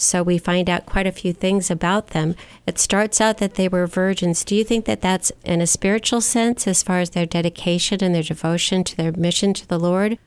So 0.00 0.22
we 0.22 0.38
find 0.38 0.70
out 0.70 0.86
quite 0.86 1.08
a 1.08 1.12
few 1.12 1.32
things 1.32 1.72
about 1.72 2.08
them. 2.08 2.36
It 2.66 2.78
starts 2.78 3.20
out 3.20 3.38
that 3.38 3.54
they 3.54 3.66
were 3.66 3.86
virgins. 3.88 4.44
Do 4.44 4.54
you 4.54 4.62
think 4.62 4.84
that 4.84 5.00
that's 5.00 5.32
in 5.44 5.60
a 5.60 5.66
spiritual 5.66 6.20
sense 6.20 6.68
as 6.68 6.84
far 6.84 7.00
as 7.00 7.10
their 7.10 7.26
dedication 7.26 8.02
and 8.02 8.14
their 8.14 8.22
devotion 8.22 8.84
to 8.84 8.96
their 8.96 9.10
mission 9.12 9.52
to 9.54 9.66
the 9.66 9.78
Lord? 9.78 10.18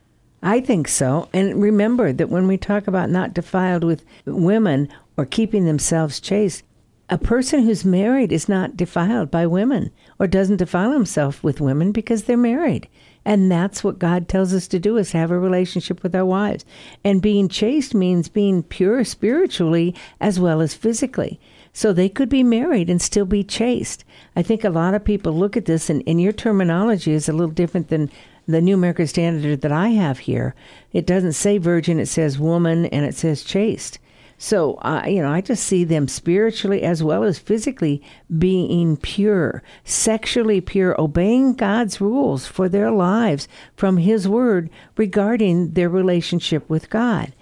I 0.44 0.60
think 0.60 0.90
so. 0.90 1.30
And 1.32 1.62
remember 1.62 2.12
that 2.12 2.30
when 2.30 2.48
we 2.48 2.58
talk 2.58 2.86
about 2.86 3.10
not 3.10 3.34
defiled 3.34 3.86
with 3.86 4.04
women 4.26 4.90
or 5.16 5.26
keeping 5.26 5.66
themselves 5.66 6.20
chaste, 6.20 6.64
a 7.10 7.18
person 7.18 7.64
who's 7.64 7.86
married 7.86 8.32
is 8.32 8.50
not 8.50 8.76
defiled 8.76 9.32
by 9.32 9.46
women 9.48 9.92
or 10.20 10.28
doesn't 10.28 10.58
defile 10.58 10.92
himself 10.92 11.44
with 11.44 11.62
women 11.62 11.92
because 11.94 12.24
they're 12.24 12.38
married. 12.38 12.90
And 13.24 13.52
that's 13.52 13.84
what 13.84 14.00
God 14.00 14.28
tells 14.28 14.54
us 14.54 14.68
to 14.70 14.80
do 14.80 14.98
is 14.98 15.12
have 15.12 15.32
a 15.32 15.40
relationship 15.40 16.02
with 16.02 16.16
our 16.16 16.26
wives. 16.26 16.66
And 17.04 17.22
being 17.22 17.48
chaste 17.48 17.94
means 17.94 18.30
being 18.30 18.64
pure 18.64 19.04
spiritually 19.04 19.96
as 20.20 20.40
well 20.40 20.62
as 20.62 20.74
physically. 20.74 21.40
So 21.74 21.94
they 21.94 22.10
could 22.10 22.30
be 22.30 22.44
married 22.44 22.90
and 22.90 23.02
still 23.02 23.26
be 23.26 23.44
chaste. 23.44 24.04
I 24.36 24.42
think 24.42 24.64
a 24.64 24.70
lot 24.70 24.94
of 24.94 25.06
people 25.06 25.34
look 25.34 25.56
at 25.56 25.66
this 25.66 25.90
and, 25.90 26.04
and 26.06 26.22
your 26.22 26.34
terminology 26.34 27.14
is 27.14 27.30
a 27.30 27.34
little 27.34 27.54
different 27.54 27.90
than 27.90 28.10
the 28.48 28.62
New 28.62 28.76
American 28.76 29.08
Standard 29.08 29.62
that 29.62 29.72
I 29.72 29.90
have 29.90 30.20
here, 30.20 30.56
it 30.94 31.06
doesn't 31.06 31.34
say 31.34 31.58
virgin, 31.58 32.00
it 32.00 32.08
says 32.08 32.40
woman, 32.40 32.86
and 32.88 33.06
it 33.06 33.16
says 33.16 33.44
chaste. 33.44 34.00
So, 34.44 34.80
uh, 34.82 35.04
you 35.06 35.22
know, 35.22 35.32
I 35.32 35.42
just 35.42 35.64
see 35.64 35.84
them 35.84 36.08
spiritually 36.08 36.82
as 36.82 37.04
well 37.04 37.22
as 37.22 37.38
physically 37.38 38.02
being 38.40 38.98
pure, 38.98 39.62
sexually 39.84 40.60
pure, 40.60 41.00
obeying 41.00 41.54
God's 41.54 42.02
rules 42.02 42.48
for 42.48 42.68
their 42.68 42.90
lives 42.90 43.48
from 43.76 43.98
His 43.98 44.28
Word 44.28 44.72
regarding 44.98 45.74
their 45.74 45.90
relationship 45.90 46.68
with 46.68 46.90
God. 46.90 47.34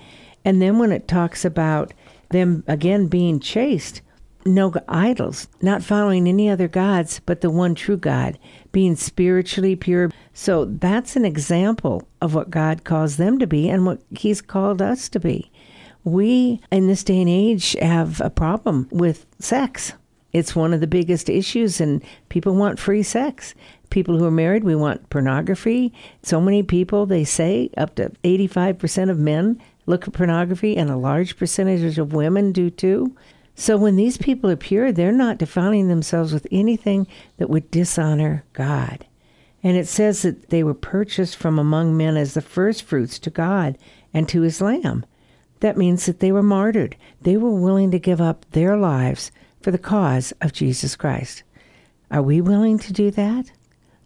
And 0.43 0.61
then 0.61 0.77
when 0.77 0.91
it 0.91 1.07
talks 1.07 1.45
about 1.45 1.93
them 2.31 2.65
again 2.67 3.07
being 3.07 3.39
chaste, 3.39 4.01
no 4.45 4.73
idols, 4.89 5.47
not 5.61 5.81
following 5.81 6.27
any 6.27 6.49
other 6.49 6.67
gods 6.67 7.21
but 7.25 7.39
the 7.39 7.49
one 7.49 7.75
true 7.75 7.95
God, 7.95 8.37
being 8.73 8.97
spiritually 8.97 9.77
pure. 9.77 10.11
So 10.33 10.65
that's 10.65 11.15
an 11.15 11.23
example 11.23 12.09
of 12.21 12.35
what 12.35 12.49
God 12.49 12.83
calls 12.83 13.15
them 13.15 13.39
to 13.39 13.47
be 13.47 13.69
and 13.69 13.85
what 13.85 14.01
He's 14.09 14.41
called 14.41 14.81
us 14.81 15.07
to 15.07 15.19
be. 15.21 15.49
We, 16.11 16.61
in 16.71 16.87
this 16.87 17.03
day 17.03 17.19
and 17.19 17.29
age, 17.29 17.75
have 17.81 18.21
a 18.21 18.29
problem 18.29 18.87
with 18.91 19.25
sex. 19.39 19.93
It's 20.31 20.55
one 20.55 20.73
of 20.73 20.79
the 20.79 20.87
biggest 20.87 21.29
issues, 21.29 21.81
and 21.81 22.03
people 22.29 22.55
want 22.55 22.79
free 22.79 23.03
sex. 23.03 23.55
People 23.89 24.17
who 24.17 24.25
are 24.25 24.31
married, 24.31 24.63
we 24.63 24.75
want 24.75 25.09
pornography. 25.09 25.93
So 26.21 26.39
many 26.39 26.61
people, 26.61 27.05
they 27.05 27.23
say 27.23 27.71
up 27.77 27.95
to 27.95 28.09
85% 28.23 29.09
of 29.09 29.17
men 29.17 29.61
look 29.85 30.07
at 30.07 30.13
pornography, 30.13 30.77
and 30.77 30.89
a 30.89 30.97
large 30.97 31.37
percentage 31.37 31.97
of 31.97 32.13
women 32.13 32.51
do 32.51 32.69
too. 32.69 33.15
So 33.55 33.75
when 33.75 33.95
these 33.95 34.17
people 34.17 34.49
are 34.49 34.55
pure, 34.55 34.91
they're 34.91 35.11
not 35.11 35.37
defiling 35.37 35.87
themselves 35.87 36.31
with 36.31 36.47
anything 36.51 37.07
that 37.37 37.49
would 37.49 37.71
dishonor 37.71 38.45
God. 38.53 39.05
And 39.63 39.75
it 39.75 39.87
says 39.87 40.21
that 40.21 40.49
they 40.49 40.63
were 40.63 40.73
purchased 40.73 41.35
from 41.35 41.59
among 41.59 41.97
men 41.97 42.15
as 42.15 42.33
the 42.33 42.41
first 42.41 42.83
fruits 42.83 43.19
to 43.19 43.29
God 43.29 43.77
and 44.13 44.29
to 44.29 44.41
his 44.41 44.61
Lamb. 44.61 45.05
That 45.59 45.77
means 45.77 46.05
that 46.05 46.19
they 46.19 46.31
were 46.31 46.43
martyred. 46.43 46.95
They 47.21 47.37
were 47.37 47.49
willing 47.53 47.91
to 47.91 47.99
give 47.99 48.21
up 48.21 48.45
their 48.51 48.77
lives 48.77 49.31
for 49.61 49.71
the 49.71 49.77
cause 49.77 50.31
of 50.41 50.53
Jesus 50.53 50.95
Christ. 50.95 51.43
Are 52.11 52.21
we 52.21 52.41
willing 52.41 52.79
to 52.79 52.93
do 52.93 53.11
that? 53.11 53.51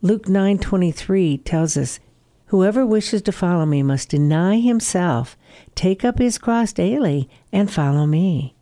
Luke 0.02 0.28
9:23 0.28 1.38
tells 1.44 1.78
us 1.78 2.00
Whoever 2.48 2.86
wishes 2.86 3.24
to 3.24 3.32
follow 3.32 3.66
me 3.66 3.82
must 3.82 4.10
deny 4.10 4.60
himself, 4.60 5.36
take 5.74 6.06
up 6.06 6.20
his 6.20 6.38
cross 6.38 6.72
daily, 6.72 7.28
and 7.52 7.72
follow 7.72 8.06
me. 8.06 8.54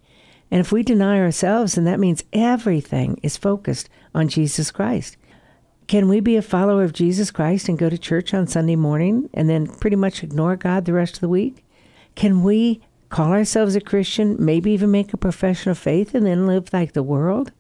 And 0.50 0.60
if 0.62 0.72
we 0.72 0.84
deny 0.84 1.20
ourselves, 1.20 1.76
then 1.76 1.84
that 1.86 2.00
means 2.00 2.24
everything 2.32 3.20
is 3.24 3.36
focused 3.36 3.90
on 4.14 4.28
Jesus 4.28 4.72
Christ. 4.72 5.18
Can 5.88 6.08
we 6.08 6.22
be 6.22 6.38
a 6.38 6.42
follower 6.42 6.84
of 6.84 6.94
Jesus 6.94 7.32
Christ 7.32 7.68
and 7.68 7.78
go 7.78 7.90
to 7.90 7.98
church 7.98 8.34
on 8.34 8.48
Sunday 8.48 8.78
morning 8.78 9.30
and 9.34 9.50
then 9.50 9.68
pretty 9.68 9.98
much 9.98 10.24
ignore 10.24 10.56
God 10.56 10.86
the 10.86 10.94
rest 10.94 11.16
of 11.16 11.22
the 11.22 11.28
week? 11.28 11.66
Can 12.16 12.44
we 12.44 12.82
call 13.10 13.32
ourselves 13.32 13.76
a 13.76 13.82
Christian, 13.82 14.36
maybe 14.40 14.72
even 14.72 14.92
make 14.92 15.14
a 15.14 15.18
profession 15.18 15.72
of 15.72 15.78
faith, 15.78 16.14
and 16.16 16.26
then 16.26 16.48
live 16.48 16.72
like 16.74 16.94
the 16.94 17.04
world? 17.04 17.52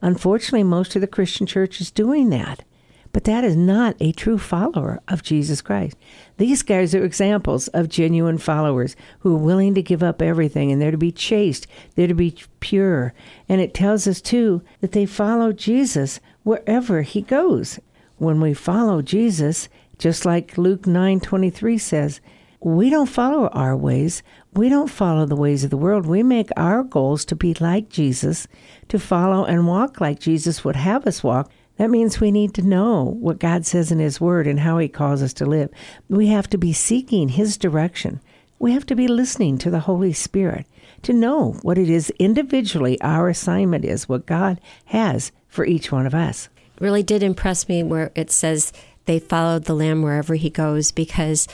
Unfortunately, 0.00 0.62
most 0.62 0.94
of 0.94 1.00
the 1.00 1.06
Christian 1.06 1.46
church 1.46 1.80
is 1.80 1.90
doing 1.90 2.30
that. 2.30 2.64
But 3.12 3.24
that 3.24 3.42
is 3.42 3.56
not 3.56 3.96
a 4.00 4.12
true 4.12 4.38
follower 4.38 5.00
of 5.08 5.22
Jesus 5.22 5.62
Christ. 5.62 5.96
These 6.36 6.62
guys 6.62 6.94
are 6.94 7.04
examples 7.04 7.68
of 7.68 7.88
genuine 7.88 8.38
followers 8.38 8.96
who 9.20 9.34
are 9.34 9.38
willing 9.38 9.74
to 9.74 9.82
give 9.82 10.02
up 10.02 10.20
everything 10.20 10.70
and 10.70 10.80
they're 10.80 10.90
to 10.90 10.98
be 10.98 11.10
chaste, 11.10 11.66
they're 11.94 12.06
to 12.06 12.14
be 12.14 12.36
pure. 12.60 13.14
And 13.48 13.60
it 13.60 13.74
tells 13.74 14.06
us, 14.06 14.20
too, 14.20 14.62
that 14.80 14.92
they 14.92 15.06
follow 15.06 15.52
Jesus 15.52 16.20
wherever 16.42 17.02
he 17.02 17.22
goes. 17.22 17.80
When 18.18 18.40
we 18.40 18.52
follow 18.52 19.00
Jesus, 19.00 19.68
just 19.98 20.26
like 20.26 20.58
Luke 20.58 20.82
9:23 20.82 21.80
says, 21.80 22.20
we 22.60 22.90
don't 22.90 23.06
follow 23.06 23.48
our 23.48 23.76
ways. 23.76 24.22
We 24.54 24.68
don't 24.68 24.90
follow 24.90 25.26
the 25.26 25.36
ways 25.36 25.62
of 25.62 25.70
the 25.70 25.76
world. 25.76 26.06
We 26.06 26.22
make 26.22 26.50
our 26.56 26.82
goals 26.82 27.24
to 27.26 27.36
be 27.36 27.54
like 27.54 27.88
Jesus, 27.88 28.48
to 28.88 28.98
follow 28.98 29.44
and 29.44 29.66
walk 29.66 30.00
like 30.00 30.18
Jesus 30.18 30.64
would 30.64 30.76
have 30.76 31.06
us 31.06 31.22
walk. 31.22 31.50
That 31.76 31.90
means 31.90 32.20
we 32.20 32.32
need 32.32 32.54
to 32.54 32.62
know 32.62 33.16
what 33.20 33.38
God 33.38 33.64
says 33.64 33.92
in 33.92 34.00
His 34.00 34.20
Word 34.20 34.48
and 34.48 34.58
how 34.58 34.78
He 34.78 34.88
calls 34.88 35.22
us 35.22 35.32
to 35.34 35.46
live. 35.46 35.70
We 36.08 36.26
have 36.28 36.50
to 36.50 36.58
be 36.58 36.72
seeking 36.72 37.28
His 37.28 37.56
direction. 37.56 38.20
We 38.58 38.72
have 38.72 38.86
to 38.86 38.96
be 38.96 39.06
listening 39.06 39.58
to 39.58 39.70
the 39.70 39.80
Holy 39.80 40.12
Spirit 40.12 40.66
to 41.02 41.12
know 41.12 41.52
what 41.62 41.78
it 41.78 41.88
is 41.88 42.10
individually 42.18 43.00
our 43.00 43.28
assignment 43.28 43.84
is, 43.84 44.08
what 44.08 44.26
God 44.26 44.60
has 44.86 45.30
for 45.46 45.64
each 45.64 45.92
one 45.92 46.06
of 46.06 46.14
us. 46.14 46.48
It 46.76 46.82
really 46.82 47.04
did 47.04 47.22
impress 47.22 47.68
me 47.68 47.84
where 47.84 48.10
it 48.16 48.32
says 48.32 48.72
they 49.04 49.20
followed 49.20 49.64
the 49.64 49.74
Lamb 49.74 50.02
wherever 50.02 50.34
He 50.34 50.50
goes 50.50 50.90
because 50.90 51.46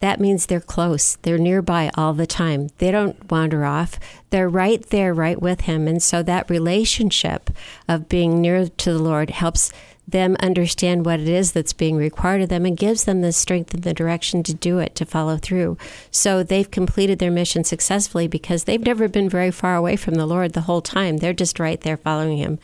that 0.00 0.20
means 0.20 0.46
they're 0.46 0.60
close. 0.60 1.16
They're 1.22 1.38
nearby 1.38 1.90
all 1.94 2.14
the 2.14 2.26
time. 2.26 2.68
They 2.78 2.90
don't 2.90 3.30
wander 3.30 3.64
off. 3.64 3.98
They're 4.30 4.48
right 4.48 4.82
there, 4.90 5.12
right 5.12 5.40
with 5.40 5.62
Him. 5.62 5.88
And 5.88 6.02
so 6.02 6.22
that 6.22 6.50
relationship 6.50 7.50
of 7.88 8.08
being 8.08 8.40
near 8.40 8.68
to 8.68 8.92
the 8.92 8.98
Lord 8.98 9.30
helps 9.30 9.72
them 10.06 10.36
understand 10.40 11.04
what 11.04 11.20
it 11.20 11.28
is 11.28 11.52
that's 11.52 11.74
being 11.74 11.96
required 11.96 12.40
of 12.40 12.48
them 12.48 12.64
and 12.64 12.78
gives 12.78 13.04
them 13.04 13.20
the 13.20 13.32
strength 13.32 13.74
and 13.74 13.82
the 13.82 13.92
direction 13.92 14.42
to 14.42 14.54
do 14.54 14.78
it, 14.78 14.94
to 14.94 15.04
follow 15.04 15.36
through. 15.36 15.76
So 16.10 16.42
they've 16.42 16.70
completed 16.70 17.18
their 17.18 17.30
mission 17.30 17.62
successfully 17.62 18.26
because 18.26 18.64
they've 18.64 18.80
never 18.80 19.08
been 19.08 19.28
very 19.28 19.50
far 19.50 19.76
away 19.76 19.96
from 19.96 20.14
the 20.14 20.26
Lord 20.26 20.54
the 20.54 20.62
whole 20.62 20.80
time. 20.80 21.18
They're 21.18 21.34
just 21.34 21.60
right 21.60 21.80
there 21.80 21.98
following 21.98 22.38
Him. 22.38 22.58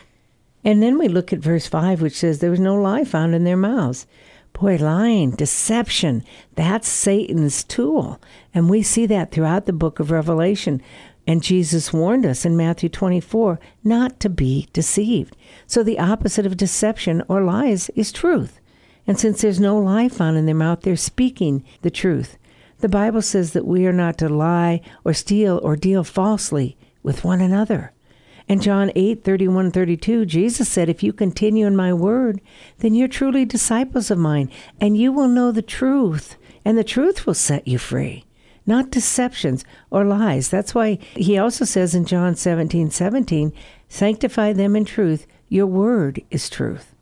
And 0.65 0.83
then 0.83 0.99
we 0.99 1.09
look 1.09 1.33
at 1.33 1.41
verse 1.41 1.67
5, 1.67 2.01
which 2.01 2.17
says, 2.17 2.39
There 2.39 2.51
was 2.51 2.61
no 2.61 2.77
lie 2.77 3.05
found 3.05 3.35
in 3.35 3.45
their 3.45 3.57
mouths. 3.57 4.07
Boy, 4.55 4.77
lying, 4.77 5.33
deception, 5.33 6.23
that's 6.55 6.89
Satan's 6.89 7.65
tool. 7.65 8.21
And 8.55 8.71
we 8.71 8.83
see 8.83 9.05
that 9.07 9.33
throughout 9.33 9.67
the 9.67 9.73
book 9.73 9.99
of 9.99 10.13
Revelation. 10.13 10.81
And 11.27 11.43
Jesus 11.43 11.93
warned 11.93 12.25
us 12.25 12.45
in 12.45 12.57
Matthew 12.57 12.89
24 12.89 13.59
not 13.83 14.21
to 14.21 14.29
be 14.29 14.69
deceived. 14.73 15.37
So 15.67 15.83
the 15.83 15.99
opposite 15.99 16.47
of 16.47 16.57
deception 16.57 17.23
or 17.29 17.43
lies 17.43 17.91
is 17.97 18.13
truth. 18.13 18.61
And 19.07 19.19
since 19.19 19.43
there's 19.43 19.61
no 19.61 19.77
lie 19.77 20.09
found 20.09 20.37
in 20.37 20.47
their 20.47 20.55
mouth, 20.55 20.83
they're 20.83 20.97
speaking 20.97 21.65
the 21.83 21.91
truth. 21.91 22.39
The 22.79 22.89
Bible 22.89 23.23
says 23.23 23.55
that 23.55 23.67
we 23.67 23.87
are 23.87 23.93
not 23.93 24.19
to 24.19 24.29
lie 24.29 24.83
or 25.05 25.15
steal 25.15 25.61
or 25.63 25.75
deal 25.75 26.05
falsely 26.05 26.77
with 27.03 27.25
one 27.25 27.41
another. 27.41 27.94
And 28.49 28.61
John 28.61 28.93
8, 28.95 29.25
31, 29.25 29.71
32, 29.71 30.27
Jesus 30.27 30.69
said, 30.69 30.89
If 30.89 31.03
you 31.03 31.13
continue 31.13 31.67
in 31.67 31.75
my 31.75 31.95
word, 31.95 32.41
then 32.79 32.95
you're 32.95 33.09
truly 33.09 33.45
disciples 33.45 34.11
of 34.11 34.19
mine, 34.19 34.51
and 34.81 34.97
you 34.97 35.13
will 35.13 35.29
know 35.29 35.51
the 35.51 35.63
truth, 35.63 36.37
and 36.65 36.77
the 36.77 36.85
truth 36.85 37.27
will 37.27 37.35
set 37.35 37.67
you 37.67 37.79
free. 37.79 38.25
Not 38.67 38.91
deceptions 38.91 39.65
or 39.91 40.05
lies. 40.05 40.49
That's 40.49 40.75
why 40.75 40.99
he 41.15 41.39
also 41.39 41.65
says 41.65 41.95
in 41.95 42.05
John 42.05 42.35
17, 42.35 42.91
17, 42.91 43.53
Sanctify 43.89 44.53
them 44.53 44.77
in 44.77 44.85
truth. 44.85 45.27
Your 45.49 45.67
word 45.67 46.23
is 46.31 46.49
truth. 46.51 46.95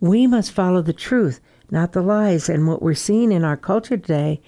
We 0.00 0.26
must 0.26 0.52
follow 0.52 0.82
the 0.82 0.92
truth, 0.92 1.40
not 1.70 1.92
the 1.92 2.02
lies. 2.02 2.48
And 2.48 2.66
what 2.66 2.82
we're 2.82 2.94
seeing 2.94 3.30
in 3.30 3.44
our 3.44 3.56
culture 3.56 3.96
today, 3.96 4.40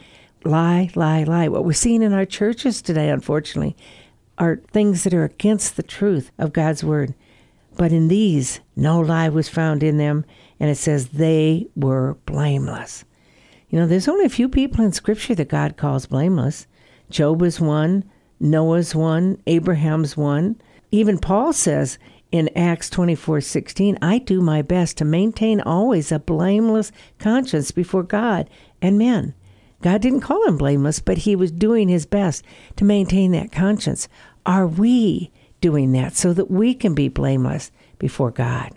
lie, 0.44 0.90
lie, 0.94 1.24
lie. 1.24 1.48
What 1.48 1.64
we're 1.64 1.72
seeing 1.72 2.02
in 2.02 2.12
our 2.12 2.26
churches 2.26 2.82
today, 2.82 3.10
unfortunately, 3.10 3.76
are 4.38 4.60
things 4.72 5.04
that 5.04 5.14
are 5.14 5.24
against 5.24 5.76
the 5.76 5.82
truth 5.82 6.30
of 6.38 6.52
God's 6.52 6.82
word. 6.84 7.14
But 7.76 7.92
in 7.92 8.08
these, 8.08 8.60
no 8.76 9.00
lie 9.00 9.28
was 9.28 9.48
found 9.48 9.82
in 9.82 9.96
them, 9.96 10.24
and 10.60 10.70
it 10.70 10.76
says 10.76 11.08
they 11.08 11.66
were 11.74 12.16
blameless. 12.26 13.04
You 13.68 13.80
know, 13.80 13.86
there's 13.86 14.08
only 14.08 14.24
a 14.24 14.30
few 14.30 14.48
people 14.48 14.84
in 14.84 14.92
Scripture 14.92 15.34
that 15.34 15.48
God 15.48 15.76
calls 15.76 16.06
blameless. 16.06 16.66
Job 17.10 17.42
is 17.42 17.60
one, 17.60 18.04
Noah's 18.38 18.94
one, 18.94 19.42
Abraham's 19.46 20.16
one. 20.16 20.60
Even 20.90 21.18
Paul 21.18 21.52
says 21.52 21.98
in 22.30 22.48
Acts 22.56 22.88
24 22.90 23.40
16, 23.40 23.98
I 24.00 24.18
do 24.18 24.40
my 24.40 24.62
best 24.62 24.98
to 24.98 25.04
maintain 25.04 25.60
always 25.60 26.12
a 26.12 26.18
blameless 26.18 26.92
conscience 27.18 27.72
before 27.72 28.04
God 28.04 28.48
and 28.80 28.98
men. 28.98 29.34
God 29.84 30.00
didn't 30.00 30.22
call 30.22 30.42
him 30.46 30.56
blameless, 30.56 31.00
but 31.00 31.18
he 31.18 31.36
was 31.36 31.52
doing 31.52 31.90
his 31.90 32.06
best 32.06 32.42
to 32.76 32.86
maintain 32.86 33.32
that 33.32 33.52
conscience. 33.52 34.08
Are 34.46 34.66
we 34.66 35.30
doing 35.60 35.92
that 35.92 36.16
so 36.16 36.32
that 36.32 36.50
we 36.50 36.72
can 36.72 36.94
be 36.94 37.08
blameless 37.08 37.70
before 37.98 38.30
God? 38.30 38.70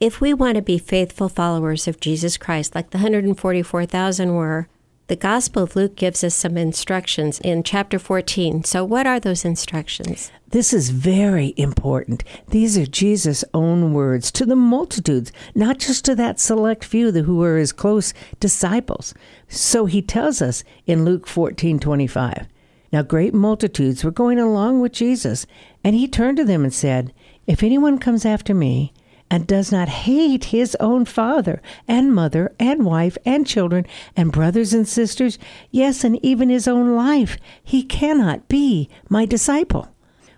If 0.00 0.20
we 0.20 0.34
want 0.34 0.56
to 0.56 0.62
be 0.62 0.76
faithful 0.76 1.30
followers 1.30 1.88
of 1.88 1.98
Jesus 1.98 2.36
Christ, 2.36 2.74
like 2.74 2.90
the 2.90 2.98
144,000 2.98 4.34
were, 4.34 4.68
the 5.10 5.16
Gospel 5.16 5.64
of 5.64 5.74
Luke 5.74 5.96
gives 5.96 6.22
us 6.22 6.36
some 6.36 6.56
instructions 6.56 7.40
in 7.40 7.64
chapter 7.64 7.98
14. 7.98 8.62
So, 8.62 8.84
what 8.84 9.08
are 9.08 9.18
those 9.18 9.44
instructions? 9.44 10.30
This 10.50 10.72
is 10.72 10.90
very 10.90 11.52
important. 11.56 12.22
These 12.50 12.78
are 12.78 12.86
Jesus' 12.86 13.42
own 13.52 13.92
words 13.92 14.30
to 14.30 14.46
the 14.46 14.54
multitudes, 14.54 15.32
not 15.52 15.80
just 15.80 16.04
to 16.04 16.14
that 16.14 16.38
select 16.38 16.84
few 16.84 17.10
who 17.10 17.38
were 17.38 17.56
his 17.56 17.72
close 17.72 18.14
disciples. 18.38 19.12
So 19.48 19.86
he 19.86 20.00
tells 20.00 20.40
us 20.40 20.62
in 20.86 21.04
Luke 21.04 21.26
14 21.26 21.80
25. 21.80 22.46
Now, 22.92 23.02
great 23.02 23.34
multitudes 23.34 24.04
were 24.04 24.12
going 24.12 24.38
along 24.38 24.80
with 24.80 24.92
Jesus, 24.92 25.44
and 25.82 25.96
he 25.96 26.06
turned 26.06 26.36
to 26.36 26.44
them 26.44 26.62
and 26.62 26.72
said, 26.72 27.12
If 27.48 27.64
anyone 27.64 27.98
comes 27.98 28.24
after 28.24 28.54
me, 28.54 28.92
and 29.30 29.46
does 29.46 29.70
not 29.70 29.88
hate 29.88 30.46
his 30.46 30.76
own 30.80 31.04
father 31.04 31.62
and 31.86 32.14
mother 32.14 32.52
and 32.58 32.84
wife 32.84 33.16
and 33.24 33.46
children 33.46 33.86
and 34.16 34.32
brothers 34.32 34.74
and 34.74 34.88
sisters, 34.88 35.38
yes, 35.70 36.02
and 36.02 36.22
even 36.24 36.48
his 36.48 36.66
own 36.66 36.96
life, 36.96 37.36
he 37.62 37.82
cannot 37.82 38.48
be 38.48 38.88
my 39.08 39.24
disciple. 39.24 39.94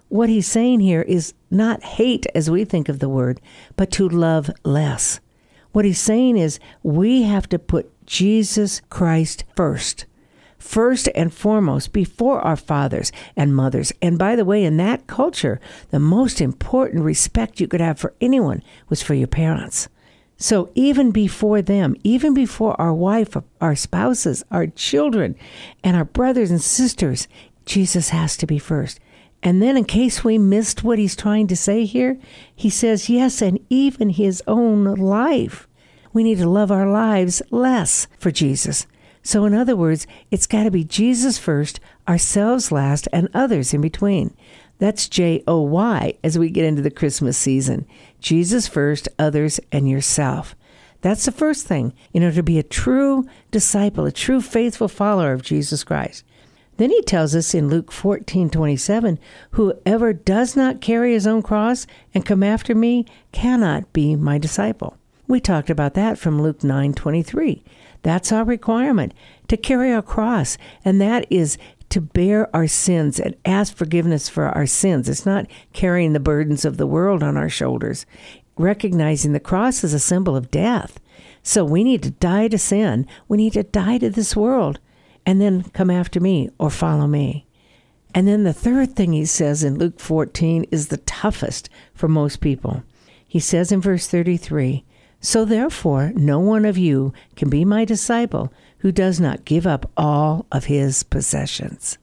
What 0.09 0.29
he's 0.29 0.47
saying 0.47 0.81
here 0.81 1.03
is 1.03 1.33
not 1.51 1.83
hate 1.83 2.27
as 2.35 2.51
we 2.51 2.65
think 2.67 2.91
of 2.91 2.99
the 2.99 3.09
word, 3.09 3.41
but 3.77 3.91
to 3.93 4.09
love 4.09 4.51
less. 4.63 5.21
What 5.73 5.87
he's 5.87 5.99
saying 5.99 6.37
is 6.37 6.61
we 6.83 7.23
have 7.23 7.49
to 7.49 7.59
put 7.59 7.91
Jesus 8.05 8.83
Christ 8.91 9.45
first 9.57 10.05
first 10.63 11.09
and 11.15 11.35
foremost 11.35 11.93
before 11.93 12.41
our 12.41 12.57
fathers 12.57 13.11
and 13.37 13.55
mothers. 13.55 13.93
And 14.01 14.17
by 14.17 14.37
the 14.37 14.45
way, 14.45 14.65
in 14.65 14.77
that 14.77 15.09
culture, 15.09 15.61
the 15.91 15.99
most 15.99 16.41
important 16.41 17.05
respect 17.05 17.61
you 17.61 17.67
could 17.67 17.81
have 17.81 17.99
for 17.99 18.15
anyone 18.21 18.63
was 18.89 19.03
for 19.03 19.15
your 19.15 19.27
parents. 19.27 19.89
So 20.37 20.71
even 20.75 21.11
before 21.11 21.63
them, 21.63 21.97
even 22.05 22.33
before 22.33 22.81
our 22.81 22.95
wife, 22.95 23.37
our 23.61 23.75
spouses, 23.75 24.45
our 24.51 24.69
children, 24.69 25.35
and 25.83 25.97
our 25.97 26.05
brothers 26.05 26.51
and 26.51 26.63
sisters, 26.63 27.27
Jesus 27.67 28.11
has 28.11 28.37
to 28.37 28.47
be 28.47 28.59
first. 28.59 29.01
And 29.43 29.61
then, 29.61 29.77
in 29.77 29.85
case 29.85 30.23
we 30.23 30.39
missed 30.39 30.85
what 30.85 31.01
he's 31.01 31.17
trying 31.17 31.49
to 31.49 31.57
say 31.57 31.85
here, 31.85 32.19
he 32.55 32.71
says, 32.71 33.11
yes, 33.11 33.43
and 33.43 33.59
even 33.69 34.11
his 34.11 34.41
own 34.47 34.85
life. 34.95 35.67
We 36.13 36.23
need 36.23 36.39
to 36.39 36.49
love 36.49 36.71
our 36.71 36.89
lives 36.89 37.43
less 37.51 38.07
for 38.19 38.31
Jesus. 38.31 38.87
So, 39.23 39.45
in 39.45 39.55
other 39.55 39.77
words, 39.77 40.07
it's 40.31 40.47
got 40.47 40.65
to 40.65 40.71
be 40.71 40.85
Jesus 40.85 41.39
first, 41.39 41.79
ourselves 42.09 42.73
last, 42.73 43.09
and 43.13 43.29
others 43.33 43.73
in 43.73 43.81
between. 43.81 44.35
That's 44.79 45.09
J 45.09 45.45
O 45.47 45.61
Y 45.61 46.15
as 46.25 46.39
we 46.39 46.51
get 46.51 46.65
into 46.65 46.83
the 46.83 46.91
Christmas 46.91 47.39
season. 47.39 47.87
Jesus 48.21 48.67
first, 48.67 49.09
others, 49.19 49.61
and 49.71 49.89
yourself. 49.89 50.57
That's 51.03 51.25
the 51.25 51.33
first 51.33 51.67
thing, 51.67 51.93
you 52.13 52.21
know, 52.21 52.31
to 52.31 52.43
be 52.43 52.59
a 52.59 52.65
true 52.65 53.27
disciple, 53.51 54.07
a 54.07 54.13
true 54.13 54.41
faithful 54.41 54.89
follower 54.89 55.33
of 55.33 55.43
Jesus 55.43 55.85
Christ. 55.85 56.25
Then 56.79 56.91
he 56.91 57.03
tells 57.03 57.37
us 57.37 57.55
in 57.55 57.69
Luke 57.69 57.93
14 57.93 58.51
27, 58.51 59.19
whoever 59.53 60.13
does 60.13 60.57
not 60.57 60.81
carry 60.81 61.13
his 61.13 61.27
own 61.27 61.43
cross 61.43 61.87
and 62.15 62.27
come 62.27 62.43
after 62.43 62.75
me 62.75 63.05
cannot 63.31 63.93
be 63.93 64.17
my 64.17 64.39
disciple. 64.39 64.97
We 65.29 65.41
talked 65.41 65.71
about 65.71 65.95
that 65.95 66.19
from 66.19 66.43
Luke 66.43 66.65
9 66.65 66.95
23. 66.95 67.63
That's 68.03 68.33
our 68.33 68.45
requirement 68.45 69.15
to 69.49 69.57
carry 69.57 69.93
our 69.93 70.03
cross, 70.03 70.59
and 70.85 71.01
that 71.01 71.27
is 71.31 71.59
to 71.91 72.01
bear 72.01 72.55
our 72.57 72.67
sins 72.67 73.21
and 73.21 73.37
ask 73.45 73.77
forgiveness 73.77 74.29
for 74.29 74.47
our 74.47 74.67
sins. 74.67 75.09
It's 75.09 75.27
not 75.27 75.47
carrying 75.73 76.13
the 76.15 76.21
burdens 76.21 76.65
of 76.65 76.79
the 76.79 76.87
world 76.87 77.23
on 77.23 77.37
our 77.37 77.51
shoulders. 77.51 78.07
Recognizing 78.57 79.33
the 79.33 79.41
cross 79.41 79.85
is 79.85 79.93
a 79.93 79.99
symbol 79.99 80.35
of 80.35 80.51
death. 80.51 80.99
So 81.43 81.65
we 81.65 81.85
need 81.85 82.03
to 82.05 82.11
die 82.11 82.49
to 82.49 82.59
sin. 82.59 83.07
We 83.29 83.37
need 83.37 83.53
to 83.55 83.63
die 83.63 83.99
to 83.99 84.11
this 84.11 84.35
world 84.35 84.79
and 85.27 85.41
then 85.41 85.65
come 85.75 85.91
after 85.91 86.21
me 86.21 86.51
or 86.59 86.71
follow 86.71 87.07
me. 87.07 87.47
And 88.15 88.29
then 88.29 88.45
the 88.45 88.53
third 88.53 88.95
thing 88.95 89.13
he 89.13 89.25
says 89.25 89.65
in 89.65 89.79
Luke 89.79 89.99
14 89.99 90.65
is 90.71 90.89
the 90.89 90.99
toughest 90.99 91.69
for 91.95 92.09
most 92.09 92.41
people. 92.41 92.83
He 93.27 93.41
says 93.41 93.73
in 93.73 93.81
verse 93.81 94.07
33 94.07 94.85
So 95.23 95.45
therefore, 95.45 96.13
no 96.17 96.41
one 96.41 96.65
of 96.65 96.77
you 96.77 97.15
can 97.37 97.49
be 97.49 97.65
my 97.65 97.85
disciple 97.85 98.53
who 98.79 98.91
does 98.91 99.21
not 99.21 99.45
give 99.45 99.67
up 99.69 99.89
all 99.97 100.47
of 100.51 100.65
his 100.65 101.05
possessions. 101.05 101.97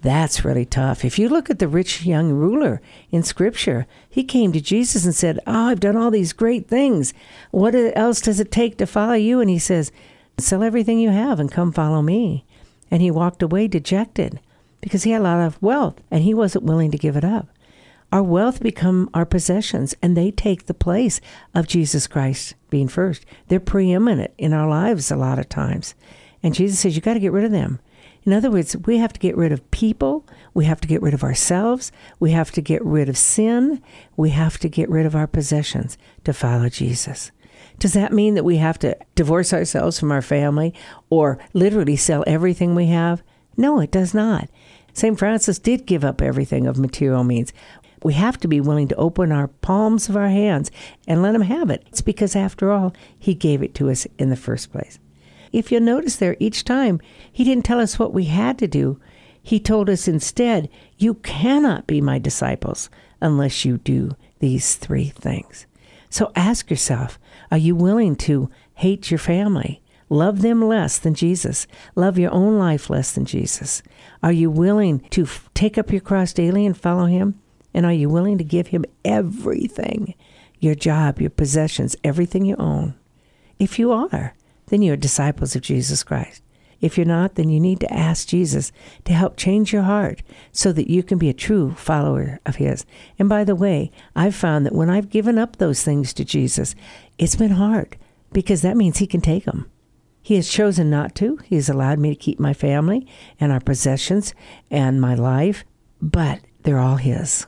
That's 0.00 0.44
really 0.44 0.64
tough. 0.64 1.04
If 1.04 1.18
you 1.18 1.28
look 1.28 1.50
at 1.50 1.60
the 1.60 1.68
rich 1.68 2.04
young 2.04 2.32
ruler 2.32 2.80
in 3.12 3.22
Scripture, 3.22 3.86
he 4.10 4.24
came 4.24 4.52
to 4.52 4.60
Jesus 4.60 5.04
and 5.04 5.14
said, 5.14 5.38
Oh, 5.46 5.68
I've 5.68 5.80
done 5.80 5.96
all 5.96 6.10
these 6.10 6.32
great 6.32 6.66
things. 6.66 7.14
What 7.52 7.76
else 7.76 8.20
does 8.20 8.40
it 8.40 8.50
take 8.50 8.76
to 8.78 8.86
follow 8.86 9.14
you? 9.14 9.40
And 9.40 9.48
he 9.48 9.58
says, 9.60 9.92
Sell 10.36 10.62
everything 10.64 10.98
you 10.98 11.10
have 11.10 11.38
and 11.38 11.50
come 11.50 11.72
follow 11.72 12.02
me. 12.02 12.44
And 12.90 13.02
he 13.02 13.10
walked 13.10 13.42
away 13.42 13.68
dejected 13.68 14.40
because 14.80 15.04
he 15.04 15.12
had 15.12 15.20
a 15.20 15.24
lot 15.24 15.40
of 15.40 15.62
wealth 15.62 16.00
and 16.10 16.22
he 16.22 16.34
wasn't 16.34 16.64
willing 16.64 16.90
to 16.90 16.98
give 16.98 17.16
it 17.16 17.24
up. 17.24 17.48
Our 18.10 18.22
wealth 18.22 18.62
become 18.62 19.10
our 19.12 19.26
possessions 19.26 19.94
and 20.00 20.16
they 20.16 20.30
take 20.30 20.66
the 20.66 20.74
place 20.74 21.20
of 21.54 21.68
Jesus 21.68 22.06
Christ 22.06 22.54
being 22.70 22.88
first. 22.88 23.26
They're 23.48 23.60
preeminent 23.60 24.32
in 24.38 24.52
our 24.52 24.68
lives 24.68 25.10
a 25.10 25.16
lot 25.16 25.38
of 25.38 25.48
times. 25.48 25.94
And 26.42 26.54
Jesus 26.54 26.80
says, 26.80 26.96
You 26.96 27.02
got 27.02 27.14
to 27.14 27.20
get 27.20 27.32
rid 27.32 27.44
of 27.44 27.50
them. 27.50 27.80
In 28.24 28.32
other 28.32 28.50
words, 28.50 28.76
we 28.76 28.98
have 28.98 29.12
to 29.12 29.20
get 29.20 29.36
rid 29.36 29.52
of 29.52 29.70
people. 29.70 30.26
We 30.54 30.64
have 30.64 30.80
to 30.82 30.88
get 30.88 31.02
rid 31.02 31.14
of 31.14 31.24
ourselves. 31.24 31.92
We 32.18 32.32
have 32.32 32.50
to 32.52 32.60
get 32.60 32.84
rid 32.84 33.08
of 33.08 33.16
sin. 33.16 33.82
We 34.16 34.30
have 34.30 34.58
to 34.58 34.68
get 34.68 34.90
rid 34.90 35.06
of 35.06 35.16
our 35.16 35.26
possessions 35.26 35.96
to 36.24 36.32
follow 36.32 36.68
Jesus. 36.68 37.30
Does 37.78 37.92
that 37.92 38.12
mean 38.12 38.34
that 38.34 38.44
we 38.44 38.56
have 38.56 38.78
to 38.80 38.96
divorce 39.14 39.52
ourselves 39.52 40.00
from 40.00 40.12
our 40.12 40.22
family 40.22 40.74
or 41.10 41.38
literally 41.52 41.96
sell 41.96 42.24
everything 42.26 42.74
we 42.74 42.86
have? 42.86 43.22
No, 43.56 43.80
it 43.80 43.90
does 43.90 44.14
not. 44.14 44.48
St. 44.92 45.18
Francis 45.18 45.58
did 45.58 45.86
give 45.86 46.04
up 46.04 46.20
everything 46.20 46.66
of 46.66 46.76
material 46.76 47.22
means. 47.22 47.52
We 48.02 48.14
have 48.14 48.38
to 48.40 48.48
be 48.48 48.60
willing 48.60 48.88
to 48.88 48.96
open 48.96 49.32
our 49.32 49.48
palms 49.48 50.08
of 50.08 50.16
our 50.16 50.28
hands 50.28 50.70
and 51.06 51.22
let 51.22 51.34
Him 51.34 51.42
have 51.42 51.70
it. 51.70 51.84
It's 51.88 52.00
because, 52.00 52.36
after 52.36 52.70
all, 52.70 52.94
He 53.18 53.34
gave 53.34 53.62
it 53.62 53.74
to 53.76 53.90
us 53.90 54.06
in 54.18 54.30
the 54.30 54.36
first 54.36 54.72
place. 54.72 54.98
If 55.52 55.72
you'll 55.72 55.82
notice 55.82 56.16
there, 56.16 56.36
each 56.38 56.64
time 56.64 57.00
He 57.32 57.44
didn't 57.44 57.64
tell 57.64 57.80
us 57.80 57.98
what 57.98 58.12
we 58.12 58.24
had 58.24 58.58
to 58.58 58.68
do. 58.68 59.00
He 59.42 59.60
told 59.60 59.88
us 59.88 60.06
instead, 60.06 60.68
You 60.96 61.14
cannot 61.14 61.86
be 61.86 62.00
my 62.00 62.18
disciples 62.18 62.90
unless 63.20 63.64
you 63.64 63.78
do 63.78 64.16
these 64.40 64.76
three 64.76 65.08
things. 65.08 65.66
So 66.10 66.32
ask 66.34 66.70
yourself 66.70 67.18
are 67.50 67.58
you 67.58 67.74
willing 67.74 68.16
to 68.16 68.50
hate 68.74 69.10
your 69.10 69.18
family? 69.18 69.80
Love 70.10 70.40
them 70.40 70.62
less 70.62 70.98
than 70.98 71.14
Jesus. 71.14 71.66
Love 71.94 72.18
your 72.18 72.32
own 72.32 72.58
life 72.58 72.88
less 72.88 73.12
than 73.12 73.24
Jesus. 73.24 73.82
Are 74.22 74.32
you 74.32 74.50
willing 74.50 75.00
to 75.10 75.22
f- 75.24 75.48
take 75.54 75.76
up 75.76 75.92
your 75.92 76.00
cross 76.00 76.32
daily 76.32 76.64
and 76.64 76.76
follow 76.76 77.06
Him? 77.06 77.40
And 77.78 77.86
are 77.86 77.92
you 77.92 78.08
willing 78.08 78.38
to 78.38 78.44
give 78.44 78.66
Him 78.66 78.84
everything 79.04 80.16
your 80.58 80.74
job, 80.74 81.20
your 81.20 81.30
possessions, 81.30 81.94
everything 82.02 82.44
you 82.44 82.56
own? 82.56 82.96
If 83.60 83.78
you 83.78 83.92
are, 83.92 84.34
then 84.66 84.82
you're 84.82 84.96
disciples 84.96 85.54
of 85.54 85.62
Jesus 85.62 86.02
Christ. 86.02 86.42
If 86.80 86.98
you're 86.98 87.06
not, 87.06 87.36
then 87.36 87.48
you 87.48 87.60
need 87.60 87.78
to 87.78 87.94
ask 87.94 88.26
Jesus 88.26 88.72
to 89.04 89.12
help 89.12 89.36
change 89.36 89.72
your 89.72 89.82
heart 89.82 90.22
so 90.50 90.72
that 90.72 90.90
you 90.90 91.04
can 91.04 91.18
be 91.18 91.28
a 91.28 91.32
true 91.32 91.70
follower 91.74 92.40
of 92.44 92.56
His. 92.56 92.84
And 93.16 93.28
by 93.28 93.44
the 93.44 93.54
way, 93.54 93.92
I've 94.16 94.34
found 94.34 94.66
that 94.66 94.74
when 94.74 94.90
I've 94.90 95.08
given 95.08 95.38
up 95.38 95.58
those 95.58 95.84
things 95.84 96.12
to 96.14 96.24
Jesus, 96.24 96.74
it's 97.16 97.36
been 97.36 97.52
hard 97.52 97.96
because 98.32 98.62
that 98.62 98.76
means 98.76 98.96
He 98.98 99.06
can 99.06 99.20
take 99.20 99.44
them. 99.44 99.70
He 100.20 100.34
has 100.34 100.50
chosen 100.50 100.90
not 100.90 101.14
to. 101.14 101.36
He 101.44 101.54
has 101.54 101.68
allowed 101.68 102.00
me 102.00 102.10
to 102.10 102.16
keep 102.16 102.40
my 102.40 102.54
family 102.54 103.06
and 103.38 103.52
our 103.52 103.60
possessions 103.60 104.34
and 104.68 105.00
my 105.00 105.14
life, 105.14 105.64
but 106.02 106.40
they're 106.64 106.80
all 106.80 106.96
His. 106.96 107.46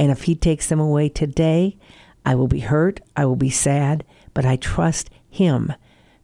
And 0.00 0.10
if 0.10 0.22
He 0.22 0.34
takes 0.34 0.66
them 0.66 0.80
away 0.80 1.10
today, 1.10 1.76
I 2.24 2.34
will 2.34 2.48
be 2.48 2.60
hurt, 2.60 3.00
I 3.14 3.26
will 3.26 3.36
be 3.36 3.50
sad, 3.50 4.02
but 4.32 4.46
I 4.46 4.56
trust 4.56 5.10
Him 5.28 5.74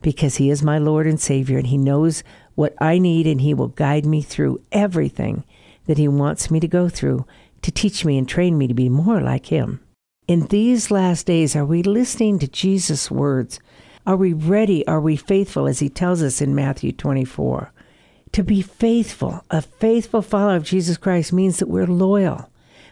because 0.01 0.37
He 0.37 0.49
is 0.49 0.63
my 0.63 0.79
Lord 0.79 1.07
and 1.07 1.21
Savior 1.21 1.59
and 1.59 1.67
He 1.67 1.77
knows 1.77 2.25
what 2.55 2.75
I 2.81 2.97
need 2.97 3.27
and 3.27 3.43
He 3.43 3.53
will 3.53 3.69
guide 3.69 4.07
me 4.07 4.23
through 4.23 4.63
everything 4.73 5.45
that 5.85 5.99
He 5.99 6.09
wants 6.09 6.51
me 6.51 6.59
to 6.59 6.67
go 6.67 6.89
through 6.89 7.27
to 7.61 7.71
teach 7.71 8.03
me 8.03 8.17
and 8.17 8.27
train 8.27 8.57
me 8.57 8.67
to 8.67 8.73
be 8.73 8.89
more 8.89 9.21
like 9.21 9.47
Him. 9.47 9.81
In 10.27 10.47
these 10.47 10.91
last 10.91 11.27
days, 11.27 11.55
are 11.55 11.67
we 11.67 11.83
listening 11.83 12.39
to 12.39 12.49
Jesus' 12.49 13.11
words? 13.11 13.61
Are 14.07 14.17
we 14.17 14.33
ready? 14.33 14.87
Are 14.87 15.03
we 15.03 15.17
faithful, 15.17 15.67
as 15.67 15.81
He 15.81 15.91
tells 15.91 16.23
us 16.23 16.41
in 16.41 16.55
Matthew 16.55 16.93
24? 16.93 17.75
To 18.33 18.43
be 18.43 18.63
faithful, 18.63 19.45
a 19.51 19.61
faithful 19.61 20.23
follower 20.23 20.57
of 20.57 20.65
Jesus 20.65 20.97
Christ 20.97 21.31
means 21.31 21.59
that 21.59 21.69
we're 21.69 21.87
loyal, 21.87 22.49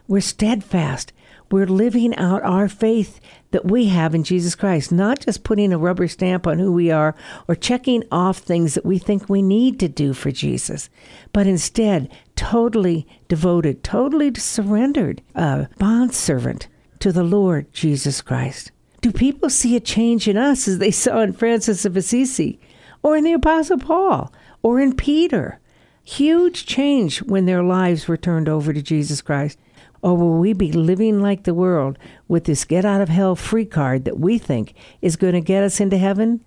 we're 0.07 0.21
steadfast, 0.21 1.13
we're 1.51 1.67
living 1.67 2.17
out 2.17 2.43
our 2.43 2.69
faith 2.69 3.21
that 3.53 3.65
we 3.65 3.87
have 3.87 4.15
in 4.15 4.25
Jesus 4.25 4.55
Christ, 4.55 4.91
not 4.91 5.21
just 5.21 5.45
putting 5.45 5.73
a 5.73 5.79
rubber 5.79 6.09
stamp 6.09 6.47
on 6.47 6.59
who 6.59 6.73
we 6.73 6.91
are 6.91 7.15
or 7.47 7.55
checking 7.55 8.03
off 8.11 8.39
things 8.39 8.75
that 8.75 8.85
we 8.85 8.99
think 8.99 9.29
we 9.29 9.43
need 9.43 9.79
to 9.81 9.89
do 9.89 10.13
for 10.13 10.33
Jesus, 10.33 10.91
but 11.33 11.47
instead 11.47 12.11
totally 12.35 13.07
devoted, 13.29 13.85
totally 13.85 14.33
surrendered, 14.35 15.23
a 15.35 15.69
bondservant 15.79 16.67
to 16.99 17.13
the 17.13 17.23
Lord 17.23 17.73
Jesus 17.73 18.21
Christ. 18.21 18.73
Do 19.01 19.13
people 19.13 19.51
see 19.51 19.77
a 19.77 19.81
change 19.81 20.27
in 20.27 20.37
us 20.37 20.67
as 20.67 20.79
they 20.79 20.91
saw 20.91 21.21
in 21.21 21.35
Francis 21.35 21.85
of 21.85 21.97
Assisi 21.97 22.59
or 23.03 23.17
in 23.17 23.25
the 23.25 23.35
Apostle 23.35 23.79
Paul 23.79 24.33
or 24.63 24.81
in 24.81 24.97
Peter? 24.97 25.61
Huge 26.03 26.67
change 26.67 27.23
when 27.23 27.47
their 27.47 27.63
lives 27.63 28.09
were 28.09 28.17
turned 28.17 28.49
over 28.49 28.73
to 28.73 28.83
Jesus 28.83 29.21
Christ. 29.23 29.59
Or 30.05 30.19
will 30.19 30.37
we 30.39 30.53
be 30.53 30.71
living 30.71 31.23
like 31.23 31.45
the 31.45 31.55
world 31.55 31.99
with 32.29 32.45
this 32.45 32.67
get 32.67 32.85
out 32.85 33.01
of 33.01 33.09
hell 33.09 33.35
free 33.35 33.65
card 33.65 34.05
that 34.05 34.21
we 34.21 34.37
think 34.37 34.75
is 35.01 35.17
going 35.17 35.33
to 35.33 35.41
get 35.41 35.65
us 35.65 35.81
into 35.81 35.97
heaven? 35.97 36.45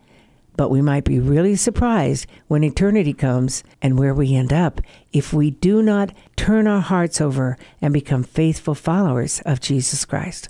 But 0.56 0.70
we 0.70 0.80
might 0.80 1.06
be 1.06 1.20
really 1.20 1.56
surprised 1.56 2.28
when 2.48 2.64
eternity 2.64 3.14
comes 3.14 3.64
and 3.82 3.98
where 3.98 4.14
we 4.14 4.36
end 4.36 4.54
up 4.54 4.80
if 5.12 5.34
we 5.34 5.50
do 5.50 5.82
not 5.82 6.14
turn 6.36 6.68
our 6.68 6.82
hearts 6.82 7.20
over 7.20 7.58
and 7.82 7.92
become 7.92 8.22
faithful 8.22 8.76
followers 8.76 9.42
of 9.44 9.60
Jesus 9.60 10.06
Christ. 10.06 10.50